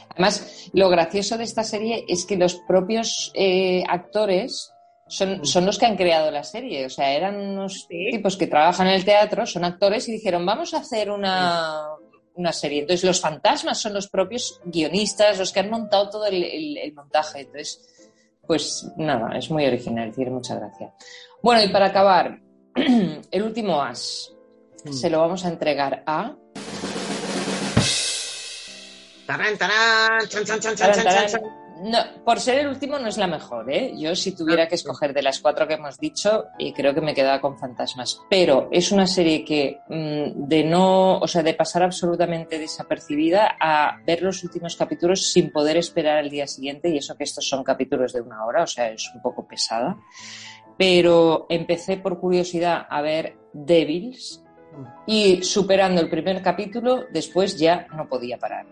Además, 0.09 0.69
lo 0.73 0.89
gracioso 0.89 1.37
de 1.37 1.45
esta 1.45 1.63
serie 1.63 2.05
es 2.07 2.25
que 2.25 2.35
los 2.35 2.55
propios 2.67 3.31
eh, 3.33 3.83
actores 3.87 4.74
son, 5.07 5.45
son, 5.45 5.65
los 5.65 5.77
que 5.77 5.85
han 5.85 5.95
creado 5.95 6.31
la 6.31 6.43
serie. 6.43 6.85
O 6.85 6.89
sea, 6.89 7.11
eran 7.11 7.35
unos 7.35 7.87
tipos 7.87 8.37
que 8.37 8.47
trabajan 8.47 8.87
en 8.87 8.93
el 8.93 9.05
teatro, 9.05 9.45
son 9.45 9.63
actores 9.63 10.07
y 10.07 10.13
dijeron, 10.13 10.45
vamos 10.45 10.73
a 10.73 10.77
hacer 10.77 11.11
una, 11.11 11.87
una, 12.35 12.51
serie. 12.51 12.81
Entonces, 12.81 13.03
los 13.03 13.21
fantasmas 13.21 13.79
son 13.79 13.93
los 13.93 14.07
propios 14.07 14.59
guionistas, 14.65 15.37
los 15.37 15.51
que 15.51 15.59
han 15.59 15.69
montado 15.69 16.09
todo 16.09 16.25
el, 16.25 16.43
el, 16.77 16.93
montaje. 16.93 17.41
Entonces, 17.41 18.11
pues 18.45 18.91
nada, 18.97 19.37
es 19.37 19.49
muy 19.51 19.65
original, 19.65 20.11
tiene 20.11 20.31
mucha 20.31 20.55
gracia. 20.55 20.93
Bueno, 21.41 21.63
y 21.63 21.69
para 21.69 21.87
acabar, 21.87 22.39
el 23.31 23.43
último 23.43 23.81
as 23.81 24.33
mm. 24.83 24.91
se 24.91 25.09
lo 25.09 25.19
vamos 25.19 25.45
a 25.45 25.49
entregar 25.49 26.03
a. 26.05 26.35
Tarán, 29.27 29.57
tarán, 29.57 30.27
chan, 30.27 30.45
chan, 30.45 30.59
chan, 30.59 30.75
chan, 30.75 30.93
chan, 30.93 31.64
no, 31.81 31.99
por 32.23 32.39
ser 32.39 32.59
el 32.59 32.67
último 32.67 32.97
no 32.99 33.07
es 33.07 33.17
la 33.17 33.27
mejor, 33.27 33.69
¿eh? 33.71 33.93
Yo 33.97 34.15
si 34.15 34.35
tuviera 34.35 34.67
que 34.67 34.75
escoger 34.75 35.13
de 35.13 35.21
las 35.21 35.39
cuatro 35.39 35.67
que 35.67 35.73
hemos 35.73 35.99
dicho, 35.99 36.45
y 36.57 36.71
creo 36.73 36.93
que 36.93 37.01
me 37.01 37.13
quedaba 37.13 37.41
con 37.41 37.57
Fantasmas. 37.57 38.21
Pero 38.29 38.69
es 38.71 38.91
una 38.91 39.07
serie 39.07 39.43
que 39.43 39.79
mm, 39.89 40.47
de 40.47 40.63
no, 40.63 41.17
o 41.17 41.27
sea, 41.27 41.43
de 41.43 41.53
pasar 41.53 41.83
absolutamente 41.83 42.59
desapercibida 42.59 43.57
a 43.59 43.97
ver 44.05 44.21
los 44.21 44.43
últimos 44.43 44.75
capítulos 44.75 45.31
sin 45.31 45.51
poder 45.51 45.77
esperar 45.77 46.17
al 46.17 46.29
día 46.29 46.47
siguiente, 46.47 46.89
y 46.89 46.97
eso 46.97 47.17
que 47.17 47.25
estos 47.25 47.47
son 47.47 47.63
capítulos 47.63 48.13
de 48.13 48.21
una 48.21 48.45
hora, 48.45 48.63
o 48.63 48.67
sea, 48.67 48.89
es 48.89 49.11
un 49.13 49.21
poco 49.21 49.45
pesada. 49.47 49.97
Pero 50.77 51.45
empecé 51.49 51.97
por 51.97 52.19
curiosidad 52.19 52.85
a 52.89 53.01
ver 53.01 53.38
Devils 53.53 54.43
y 55.07 55.43
superando 55.43 56.01
el 56.01 56.09
primer 56.09 56.41
capítulo, 56.41 57.05
después 57.11 57.57
ya 57.57 57.88
no 57.95 58.07
podía 58.07 58.38
parar. 58.38 58.65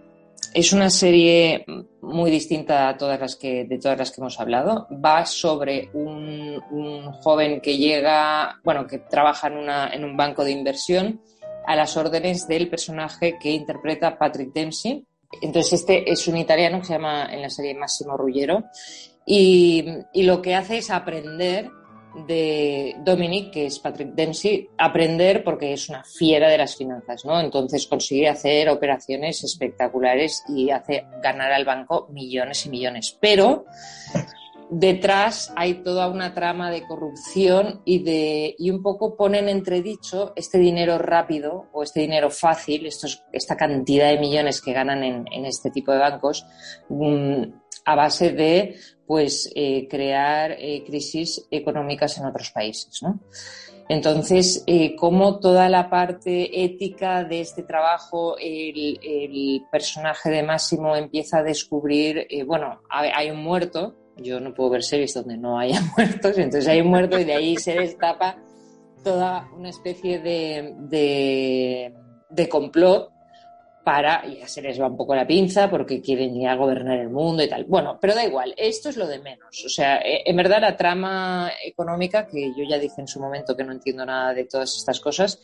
Es 0.54 0.72
una 0.72 0.92
serie 0.92 1.66
muy 2.02 2.30
distinta 2.30 2.88
a 2.88 2.98
todas 2.98 3.20
las 3.20 3.36
que, 3.36 3.66
de 3.66 3.80
todas 3.80 3.98
las 3.98 4.12
que 4.12 4.22
hemos 4.22 4.40
hablado. 4.40 4.88
Va 5.04 5.26
sobre 5.26 5.90
un, 5.94 6.62
joven 7.24 7.60
que 7.60 7.78
llega, 7.78 8.60
bueno, 8.64 8.86
que 8.86 9.00
trabaja 9.00 9.48
en, 9.48 10.04
un 10.04 10.16
banco 10.16 10.44
de 10.44 10.52
inversión 10.52 11.22
a 11.66 11.76
las 11.76 11.98
órdenes 11.98 12.48
del 12.48 12.70
personaje 12.70 13.38
que 13.42 13.50
interpreta 13.50 14.18
Patrick 14.18 14.54
Dempsey. 14.54 15.04
Entonces, 15.42 15.74
este 15.74 16.12
es 16.12 16.28
un 16.28 16.38
italiano 16.38 16.80
que 16.80 16.86
se 16.86 16.94
llama 16.94 17.34
en 17.34 17.42
la 17.42 17.50
serie 17.50 17.74
Máximo 17.74 18.16
Ruggero 18.16 18.66
y, 19.26 19.86
y 20.14 20.24
lo 20.24 20.42
que 20.42 20.54
hace 20.54 20.78
es 20.78 20.92
aprender 20.92 21.72
de 22.28 22.96
Dominic, 23.00 23.52
que 23.52 23.66
es 23.66 23.80
Patrick 23.80 24.14
Dempsey, 24.14 24.70
aprender 24.78 25.44
porque 25.44 25.74
es 25.74 25.90
una 25.90 26.04
fiera 26.04 26.50
de 26.50 26.58
las 26.58 26.76
finanzas, 26.76 27.26
¿no? 27.26 27.40
Entonces 27.40 27.88
consigue 27.88 28.30
hacer 28.30 28.70
operaciones 28.70 29.44
espectaculares 29.44 30.44
y 30.48 30.70
hace 30.70 31.06
ganar 31.22 31.52
al 31.52 31.66
banco 31.66 32.08
millones 32.12 32.66
y 32.66 32.70
millones. 32.70 33.18
Pero 33.20 33.66
detrás 34.70 35.52
hay 35.56 35.76
toda 35.76 36.08
una 36.08 36.34
trama 36.34 36.72
de 36.72 36.84
corrupción 36.84 37.82
y 37.86 38.04
de 38.04 38.56
y 38.58 38.70
un 38.70 38.82
poco 38.82 39.16
ponen 39.16 39.50
entredicho 39.50 40.34
este 40.36 40.58
dinero 40.58 40.98
rápido 40.98 41.68
o 41.74 41.84
este 41.84 42.02
dinero 42.02 42.30
fácil, 42.30 42.88
esta 42.88 43.58
cantidad 43.58 44.10
de 44.10 44.20
millones 44.20 44.62
que 44.62 44.74
ganan 44.74 45.04
en, 45.04 45.26
en 45.32 45.46
este 45.46 45.70
tipo 45.70 45.92
de 45.92 46.00
bancos, 46.00 46.46
mm, 46.90 47.44
a 47.86 47.96
base 47.96 48.32
de 48.32 48.76
pues 49.06 49.52
eh, 49.56 49.88
crear 49.90 50.56
eh, 50.58 50.84
crisis 50.86 51.46
económicas 51.52 52.18
en 52.18 52.26
otros 52.26 52.52
países. 52.52 53.02
¿no? 53.04 53.20
Entonces, 53.90 54.64
eh, 54.66 54.96
como 54.96 55.40
toda 55.40 55.70
la 55.70 55.90
parte 55.90 56.64
ética 56.64 57.24
de 57.24 57.42
este 57.42 57.64
trabajo, 57.64 58.38
el, 58.40 59.62
personaje 59.72 60.30
de 60.30 60.44
Máximo 60.44 60.96
empieza 60.96 61.40
a 61.40 61.44
descubrir, 61.44 62.28
bueno, 62.48 62.82
hay, 62.90 63.30
un 63.30 63.44
muerto, 63.44 63.96
yo 64.18 64.40
no 64.40 64.54
puedo 64.54 64.72
ver 64.72 64.84
series 64.84 65.14
donde 65.14 65.38
no 65.38 65.60
haya 65.60 65.82
muertos, 65.98 66.38
entonces 66.38 66.68
hay 66.68 66.82
un 66.82 66.88
muerto 66.88 67.20
y 67.20 67.26
de 67.26 67.34
ahí 67.34 67.58
se 67.58 67.74
destapa 67.74 68.38
toda 69.04 69.50
una 69.58 69.70
especie 69.70 70.20
de, 70.20 71.94
de 72.30 72.50
complot 72.50 73.13
para, 73.84 74.26
ya 74.26 74.48
se 74.48 74.62
les 74.62 74.80
va 74.80 74.88
un 74.88 74.96
poco 74.96 75.14
la 75.14 75.28
pinza 75.28 75.70
porque 75.70 76.02
quieren 76.02 76.36
ir 76.36 76.48
a 76.48 76.56
gobernar 76.56 77.00
el 77.00 77.10
mundo 77.10 77.44
y 77.44 77.50
tal. 77.50 77.66
Bueno, 77.66 77.98
pero 78.00 78.16
da 78.16 78.24
igual, 78.24 78.54
esto 78.58 78.90
es 78.90 78.98
lo 78.98 79.08
de 79.08 79.20
menos. 79.20 79.64
O 79.66 79.70
sea, 79.70 79.98
eh, 79.98 80.24
en 80.26 80.36
verdad 80.36 80.62
la 80.62 80.78
trama 80.78 81.52
económica, 81.64 82.26
que 82.26 82.54
yo 82.56 82.64
ya 82.68 82.80
dije 82.80 83.02
en 83.02 83.08
su 83.08 83.20
momento 83.20 83.58
que 83.58 83.64
no 83.64 83.74
entiendo 83.74 84.06
nada 84.06 84.34
de 84.34 84.46
todas 84.46 84.76
estas 84.76 85.00
cosas, 85.02 85.40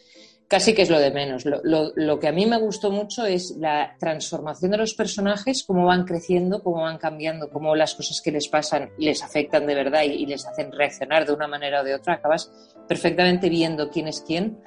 casi 0.47 0.73
que 0.73 0.82
es 0.82 0.89
lo 0.89 0.99
de 0.99 1.12
menos. 1.12 1.43
Lo, 1.45 2.19
que 2.19 2.28
a 2.28 2.32
mí 2.32 2.45
me 2.45 2.58
gustó 2.58 2.91
mucho 2.91 3.25
es 3.25 3.56
la 3.58 3.95
transformación 3.99 4.71
de 4.71 4.78
los 4.78 4.93
personajes, 4.93 5.63
cómo 5.63 5.86
van 5.86 6.06
creciendo, 6.06 6.63
cómo 6.63 6.82
van 6.82 6.97
cambiando, 6.97 7.49
cómo 7.49 7.75
las 7.75 7.93
cosas 7.93 8.21
que 8.21 8.32
les 8.32 8.47
pasan 8.47 8.89
les 8.97 9.21
afectan 9.21 9.67
de 9.67 9.75
verdad 9.75 10.04
y, 10.04 10.25
les 10.25 10.45
hacen 10.47 10.71
reaccionar 10.71 11.25
de 11.25 11.34
una 11.34 11.47
manera 11.47 11.82
o 11.82 11.84
de 11.84 11.93
otra. 11.93 12.15
Acabas 12.15 12.52
perfectamente 12.88 13.47
viendo 13.47 13.89
quién 13.89 14.08
es 14.08 14.21
quién. 14.21 14.60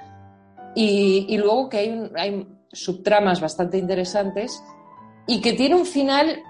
Y, 0.75 1.37
luego 1.37 1.69
que 1.69 1.77
hay, 1.77 2.11
hay 2.15 2.47
subtramas 2.73 3.39
bastante 3.39 3.77
interesantes 3.77 4.63
y 5.25 5.41
que 5.41 5.53
tiene 5.53 5.75
un 5.75 5.85
final 5.85 6.43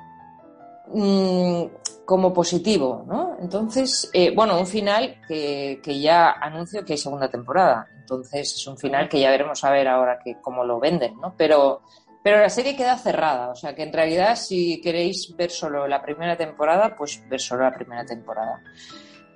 mm, 0.88 1.64
como 2.06 2.34
positivo, 2.34 3.06
¿no? 3.08 3.38
Entonces, 3.40 4.10
eh, 4.14 4.34
bueno, 4.36 4.60
un 4.60 4.68
final 4.68 5.22
que, 5.28 5.80
ya 6.02 6.32
anuncio 6.32 6.84
que 6.84 6.94
hay 6.94 6.98
segunda 6.98 7.30
temporada. 7.30 7.88
Entonces, 8.00 8.56
es 8.56 8.68
un 8.68 8.78
final 8.78 9.08
que 9.08 9.20
ya 9.20 9.30
veremos 9.30 9.64
a 9.64 9.72
ver 9.72 9.88
ahora 9.88 10.20
que 10.24 10.38
cómo 10.42 10.64
lo 10.64 10.80
venden, 10.80 11.20
¿no? 11.20 11.36
Pero, 11.38 11.82
pero 12.24 12.40
la 12.40 12.50
serie 12.50 12.76
queda 12.76 12.98
cerrada, 12.98 13.50
o 13.50 13.56
sea 13.56 13.76
que 13.76 13.84
en 13.84 13.94
realidad 13.94 14.36
si 14.36 14.82
queréis 14.82 15.34
ver 15.38 15.52
solo 15.52 15.88
la 15.88 16.02
primera 16.02 16.36
temporada, 16.36 16.96
pues 16.98 17.22
ver 17.30 17.40
solo 17.40 17.64
la 17.64 17.74
primera 17.74 18.06
temporada. 18.06 18.62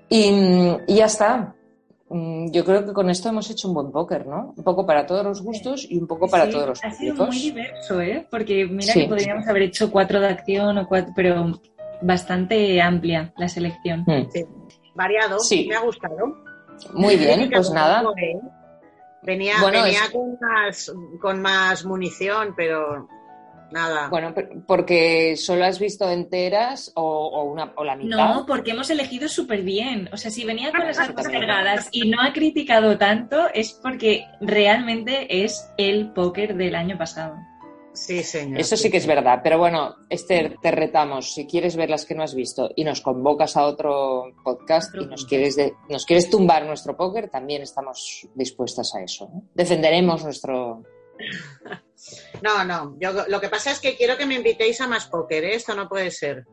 y 0.10 0.96
ya 0.96 1.06
está. 1.06 1.57
Mm, 2.10 2.52
yo 2.52 2.64
creo 2.64 2.86
que 2.86 2.94
con 2.94 3.10
esto 3.10 3.30
hemos 3.30 3.50
hecho 3.50 3.68
un 3.68 3.74
buen 3.74 3.92
póker, 3.92 4.26
¿no? 4.28 4.54
Un 4.56 4.64
poco 4.64 4.86
para 4.86 5.06
todos 5.06 5.26
los 5.26 5.42
gustos 5.42 5.86
y 5.90 5.98
un 5.98 6.08
poco 6.08 6.28
para 6.30 6.50
todos 6.50 6.68
los 6.70 6.84
ha 6.84 6.92
sido 6.92 7.26
muy 7.26 7.38
diverso, 7.38 8.00
¿eh? 8.00 8.26
Porque 8.30 8.66
mira 8.66 8.94
que 8.94 9.08
podríamos 9.08 9.48
haber 9.48 9.64
hecho 9.64 9.92
cuatro 9.92 10.22
de 10.22 10.28
acción 10.28 10.78
o 10.78 10.88
cuatro, 10.88 11.12
pero 11.16 11.60
bastante 12.02 12.82
amplia 12.82 13.34
la 13.38 13.50
selección. 13.50 14.06
Hmm. 14.08 14.28
Variado, 14.96 15.38
me 15.52 15.76
ha 15.76 15.82
gustado. 15.82 16.38
Muy 16.94 17.18
bien, 17.18 17.50
pues 17.52 17.72
nada. 17.72 18.04
¿eh? 18.18 18.40
Venía, 19.24 19.56
venía 19.70 20.02
con, 20.12 20.38
más, 20.40 20.94
con 21.20 21.42
más 21.42 21.84
munición, 21.84 22.54
pero 22.56 23.08
Nada. 23.72 24.10
Bueno, 24.10 24.34
porque 24.66 25.36
solo 25.38 25.66
has 25.66 25.80
visto 25.80 26.10
enteras 26.10 26.92
o, 26.96 27.44
una, 27.44 27.74
o 27.76 27.84
la 27.84 27.96
mitad. 27.96 28.18
No, 28.18 28.46
porque 28.46 28.72
hemos 28.72 28.90
elegido 28.90 29.28
súper 29.28 29.62
bien. 29.62 30.10
O 30.14 30.18
sea, 30.18 30.32
si 30.32 30.46
venía 30.46 30.72
con 30.72 30.86
las 30.86 30.98
armas 31.00 31.28
cargadas 31.28 31.90
y 31.92 32.10
no 32.10 32.22
ha 32.22 32.34
criticado 32.34 32.98
tanto, 32.98 33.48
es 33.54 33.74
porque 33.74 34.26
realmente 34.42 35.44
es 35.44 35.70
el 35.78 36.12
póker 36.14 36.56
del 36.56 36.76
año 36.76 36.98
pasado. 36.98 37.36
Sí, 37.98 38.24
señor. 38.24 38.60
Eso 38.60 38.78
sí 38.78 38.92
que 38.92 38.98
es 38.98 39.08
verdad. 39.08 39.40
Pero 39.44 39.58
bueno, 39.58 39.96
Esther, 40.10 40.56
te 40.62 40.70
retamos. 40.72 41.34
Si 41.34 41.48
quieres 41.48 41.76
ver 41.76 41.90
las 41.90 42.06
que 42.06 42.14
no 42.14 42.22
has 42.24 42.36
visto 42.36 42.70
y 42.76 42.84
nos 42.84 43.02
convocas 43.02 43.58
a 43.58 43.66
otro 43.66 44.36
podcast 44.44 44.94
y 44.96 45.06
nos 45.08 45.26
quieres, 45.26 45.58
nos 45.90 46.06
quieres 46.06 46.30
tumbar 46.30 46.66
nuestro 46.66 46.96
póker, 46.96 47.30
también 47.30 47.64
estamos 47.64 48.28
dispuestas 48.36 48.94
a 48.94 49.02
eso. 49.02 49.32
Defenderemos 49.56 50.24
nuestro, 50.24 50.84
no, 52.42 52.64
no. 52.64 52.98
Yo, 53.00 53.12
lo 53.28 53.42
que 53.42 53.50
pasa 53.50 53.72
es 53.72 53.80
que 53.80 53.96
quiero 53.96 54.18
que 54.18 54.26
me 54.26 54.36
invitéis 54.36 54.80
a 54.82 54.88
más 54.88 55.08
póker, 55.08 55.44
¿eh? 55.44 55.56
Esto 55.56 55.76
no 55.76 55.88
puede 55.88 56.12
ser. 56.12 56.46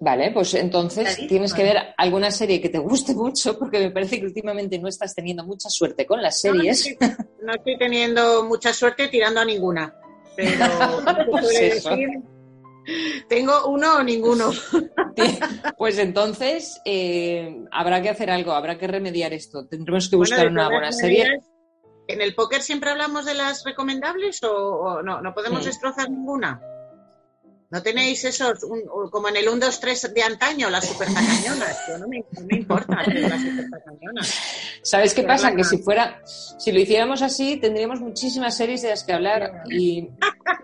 Vale, 0.00 0.30
pues 0.30 0.54
entonces 0.54 1.26
tienes 1.26 1.52
que 1.52 1.64
ver 1.64 1.76
alguna 1.96 2.30
serie 2.30 2.60
que 2.60 2.68
te 2.68 2.78
guste 2.78 3.14
mucho, 3.14 3.58
porque 3.58 3.80
me 3.80 3.90
parece 3.90 4.20
que 4.20 4.26
últimamente 4.26 4.78
no 4.78 4.88
estás 4.88 5.12
teniendo 5.14 5.44
mucha 5.44 5.68
suerte 5.68 6.06
con 6.06 6.22
las 6.22 6.40
series. 6.40 6.96
No, 7.42 7.54
estoy, 7.54 7.78
teniendo 7.78 8.44
mucha 8.44 8.72
suerte 8.72 9.08
tirando 9.08 9.40
a 9.40 9.44
ninguna. 9.44 9.94
Pero 10.36 10.66
pues 11.30 11.84
tengo 13.28 13.66
uno 13.66 13.96
o 13.96 14.02
ninguno. 14.02 14.52
Pues 15.76 15.98
entonces 15.98 16.80
eh, 16.84 17.64
habrá 17.72 18.00
que 18.00 18.10
hacer 18.10 18.30
algo, 18.30 18.52
habrá 18.52 18.78
que 18.78 18.86
remediar 18.86 19.32
esto. 19.32 19.66
Tendremos 19.66 20.08
que 20.08 20.16
buscar 20.16 20.46
una 20.46 20.68
buena 20.68 20.92
serie. 20.92 21.40
¿En 22.08 22.22
el 22.22 22.34
póker 22.34 22.62
siempre 22.62 22.90
hablamos 22.90 23.26
de 23.26 23.34
las 23.34 23.64
recomendables 23.64 24.42
o, 24.42 25.02
no? 25.02 25.20
¿No 25.20 25.34
podemos 25.34 25.64
destrozar 25.64 26.10
ninguna? 26.10 26.58
¿No 27.70 27.82
tenéis 27.82 28.24
esos, 28.24 28.64
como 29.10 29.28
en 29.28 29.36
el 29.36 29.46
1, 29.46 29.66
2, 29.66 29.80
3 29.80 30.14
de 30.14 30.22
antaño, 30.22 30.70
las 30.70 30.86
super 30.86 31.06
tacañonas? 31.06 31.76
no 32.00 32.08
me, 32.08 32.24
no 32.32 32.46
me 32.46 32.56
importa 32.56 33.02
las 33.06 33.42
super 33.42 33.82
¿Sabes 34.82 35.12
qué 35.12 35.22
pasa? 35.22 35.54
Que 35.54 35.64
si 35.64 35.78
fuera, 35.78 36.22
si 36.24 36.72
lo 36.72 36.80
hiciéramos 36.80 37.20
así, 37.20 37.58
tendríamos 37.58 38.00
muchísimas 38.00 38.56
series 38.56 38.80
de 38.80 38.88
las 38.88 39.04
que 39.04 39.12
hablar 39.12 39.64
y, 39.70 40.08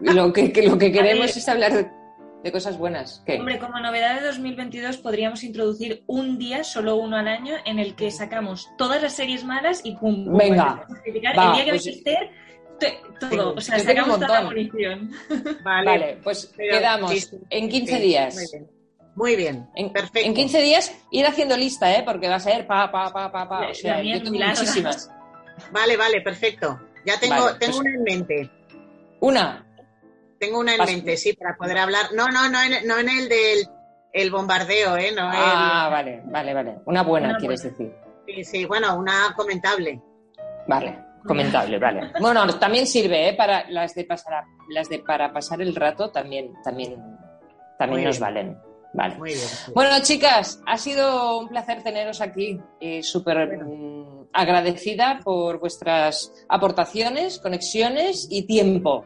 lo, 0.00 0.32
que, 0.32 0.50
lo 0.66 0.78
que 0.78 0.92
queremos 0.92 1.36
es 1.36 1.46
hablar 1.46 1.92
de 2.44 2.52
cosas 2.52 2.76
buenas. 2.76 3.22
¿Qué? 3.24 3.38
Hombre, 3.38 3.58
como 3.58 3.80
novedad 3.80 4.20
de 4.20 4.26
2022 4.26 4.98
podríamos 4.98 5.42
introducir 5.42 6.04
un 6.06 6.38
día, 6.38 6.62
solo 6.62 6.96
uno 6.96 7.16
al 7.16 7.26
año, 7.26 7.54
en 7.64 7.78
el 7.78 7.96
que 7.96 8.10
sacamos 8.10 8.68
todas 8.76 9.02
las 9.02 9.14
series 9.14 9.44
malas 9.44 9.80
y 9.82 9.96
pum, 9.96 10.36
Venga, 10.36 10.86
el 11.06 11.14
día 11.14 11.64
que 11.64 11.70
pues, 11.70 11.86
Esther, 11.86 12.30
todo, 13.18 13.54
o 13.54 13.60
sea, 13.62 13.78
sacamos 13.78 14.20
toda 14.20 14.42
la 14.42 14.42
munición. 14.42 15.10
Vale, 15.64 16.18
pues 16.22 16.52
quedamos 16.54 17.32
en 17.48 17.68
15 17.68 17.98
días. 17.98 18.54
Muy 19.14 19.36
bien. 19.36 19.66
En, 19.74 19.90
perfecto. 19.90 20.28
En 20.28 20.34
15 20.34 20.60
días 20.60 20.94
ir 21.12 21.24
haciendo 21.24 21.56
lista, 21.56 21.96
¿eh? 21.96 22.02
Porque 22.04 22.28
va 22.28 22.34
a 22.34 22.40
ser 22.40 22.66
pa, 22.66 22.92
pa, 22.92 23.10
pa, 23.10 23.32
pa, 23.32 23.48
pa. 23.48 23.68
O 23.68 23.74
sea, 23.74 24.02
yo 24.02 24.22
tengo 24.22 24.38
muchísimas. 24.38 25.10
Vale, 25.72 25.96
vale, 25.96 26.20
perfecto. 26.20 26.78
Ya 27.06 27.18
tengo, 27.18 27.54
tengo 27.54 27.58
pues 27.58 27.76
una 27.76 27.90
en 27.90 28.02
mente. 28.02 28.50
¿Una? 29.20 29.64
Tengo 30.44 30.60
una 30.60 30.74
en 30.74 30.84
mente, 30.84 31.16
sí, 31.16 31.32
para 31.32 31.56
poder 31.56 31.78
hablar. 31.78 32.06
No, 32.14 32.28
no, 32.28 32.48
no 32.48 32.62
en, 32.62 32.86
no 32.86 32.98
en 32.98 33.08
el 33.08 33.28
del 33.28 33.68
el 34.12 34.30
bombardeo, 34.30 34.96
¿eh? 34.96 35.10
No 35.12 35.22
ah, 35.24 35.88
vale, 35.90 36.22
vale, 36.26 36.54
vale. 36.54 36.76
Una 36.86 37.02
buena, 37.02 37.36
quieres 37.36 37.64
decir. 37.64 37.92
Sí, 38.26 38.44
sí, 38.44 38.64
bueno, 38.64 38.96
una 38.96 39.34
comentable. 39.36 40.00
Vale, 40.68 40.98
comentable, 41.26 41.78
vale. 41.78 42.12
Bueno, 42.20 42.46
también 42.58 42.86
sirve, 42.86 43.28
¿eh? 43.30 43.34
Para 43.34 43.68
las 43.70 43.94
de 43.94 44.04
pasar, 44.04 44.44
las 44.70 44.88
de 44.88 45.00
para 45.00 45.32
pasar 45.32 45.60
el 45.60 45.74
rato 45.74 46.10
también, 46.10 46.52
también, 46.62 46.96
también 47.78 48.04
nos 48.04 48.20
valen. 48.20 48.56
Vale. 48.94 49.16
Muy 49.16 49.30
bien, 49.30 49.48
Bueno, 49.74 49.90
chicas, 50.02 50.62
ha 50.66 50.78
sido 50.78 51.40
un 51.40 51.48
placer 51.48 51.82
teneros 51.82 52.20
aquí. 52.20 52.60
Eh, 52.80 53.02
Súper 53.02 53.58
mm, 53.58 54.28
agradecida 54.32 55.18
por 55.24 55.58
vuestras 55.58 56.32
aportaciones, 56.48 57.40
conexiones 57.40 58.28
y 58.30 58.46
tiempo. 58.46 59.04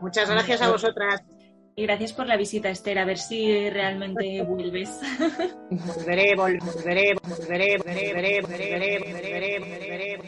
Muchas 0.00 0.28
gracias 0.28 0.62
a 0.62 0.70
vosotras. 0.70 1.22
Y 1.76 1.82
gracias 1.84 2.12
por 2.12 2.26
la 2.26 2.36
visita, 2.36 2.70
Esther. 2.70 2.98
A 2.98 3.04
ver 3.04 3.18
si 3.18 3.68
realmente 3.70 4.42
vuelves. 4.46 5.00
volveré, 5.70 6.36
volveré, 6.36 7.14
volveré, 7.14 7.76
volveré, 7.78 8.40
volveré, 8.40 8.40
volveré, 8.40 9.58
volveré, 9.58 10.18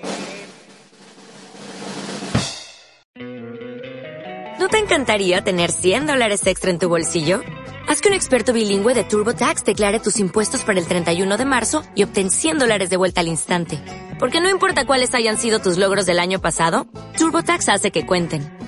¿No 4.59 4.68
te 4.68 4.79
encantaría 4.79 5.44
tener 5.44 5.70
100 5.70 6.07
dólares 6.07 6.44
extra 6.46 6.70
en 6.70 6.79
tu 6.81 6.88
bolsillo? 6.88 7.42
Haz 7.87 8.00
que 8.00 8.09
un 8.09 8.14
experto 8.14 8.52
bilingüe 8.52 8.94
de 8.94 9.05
TurboTax 9.05 9.64
declare 9.64 10.00
tus 10.00 10.18
impuestos 10.18 10.64
para 10.64 10.81
el 10.81 10.88
31 10.88 11.37
de 11.37 11.44
marzo 11.44 11.85
y 11.94 12.02
obtén 12.02 12.33
100 12.33 12.59
dólares 12.59 12.90
de 12.90 12.96
vuelta 12.96 13.20
al 13.20 13.29
instante. 13.29 13.79
Porque 14.18 14.40
no 14.40 14.50
importa 14.50 14.87
cuáles 14.87 15.14
hayan 15.14 15.38
sido 15.38 15.61
tus 15.61 15.79
logros 15.79 16.07
del 16.07 16.18
año 16.18 16.40
pasado, 16.40 16.88
TurboTax 17.16 17.68
hace 17.68 17.92
que 17.92 18.05
cuenten 18.05 18.65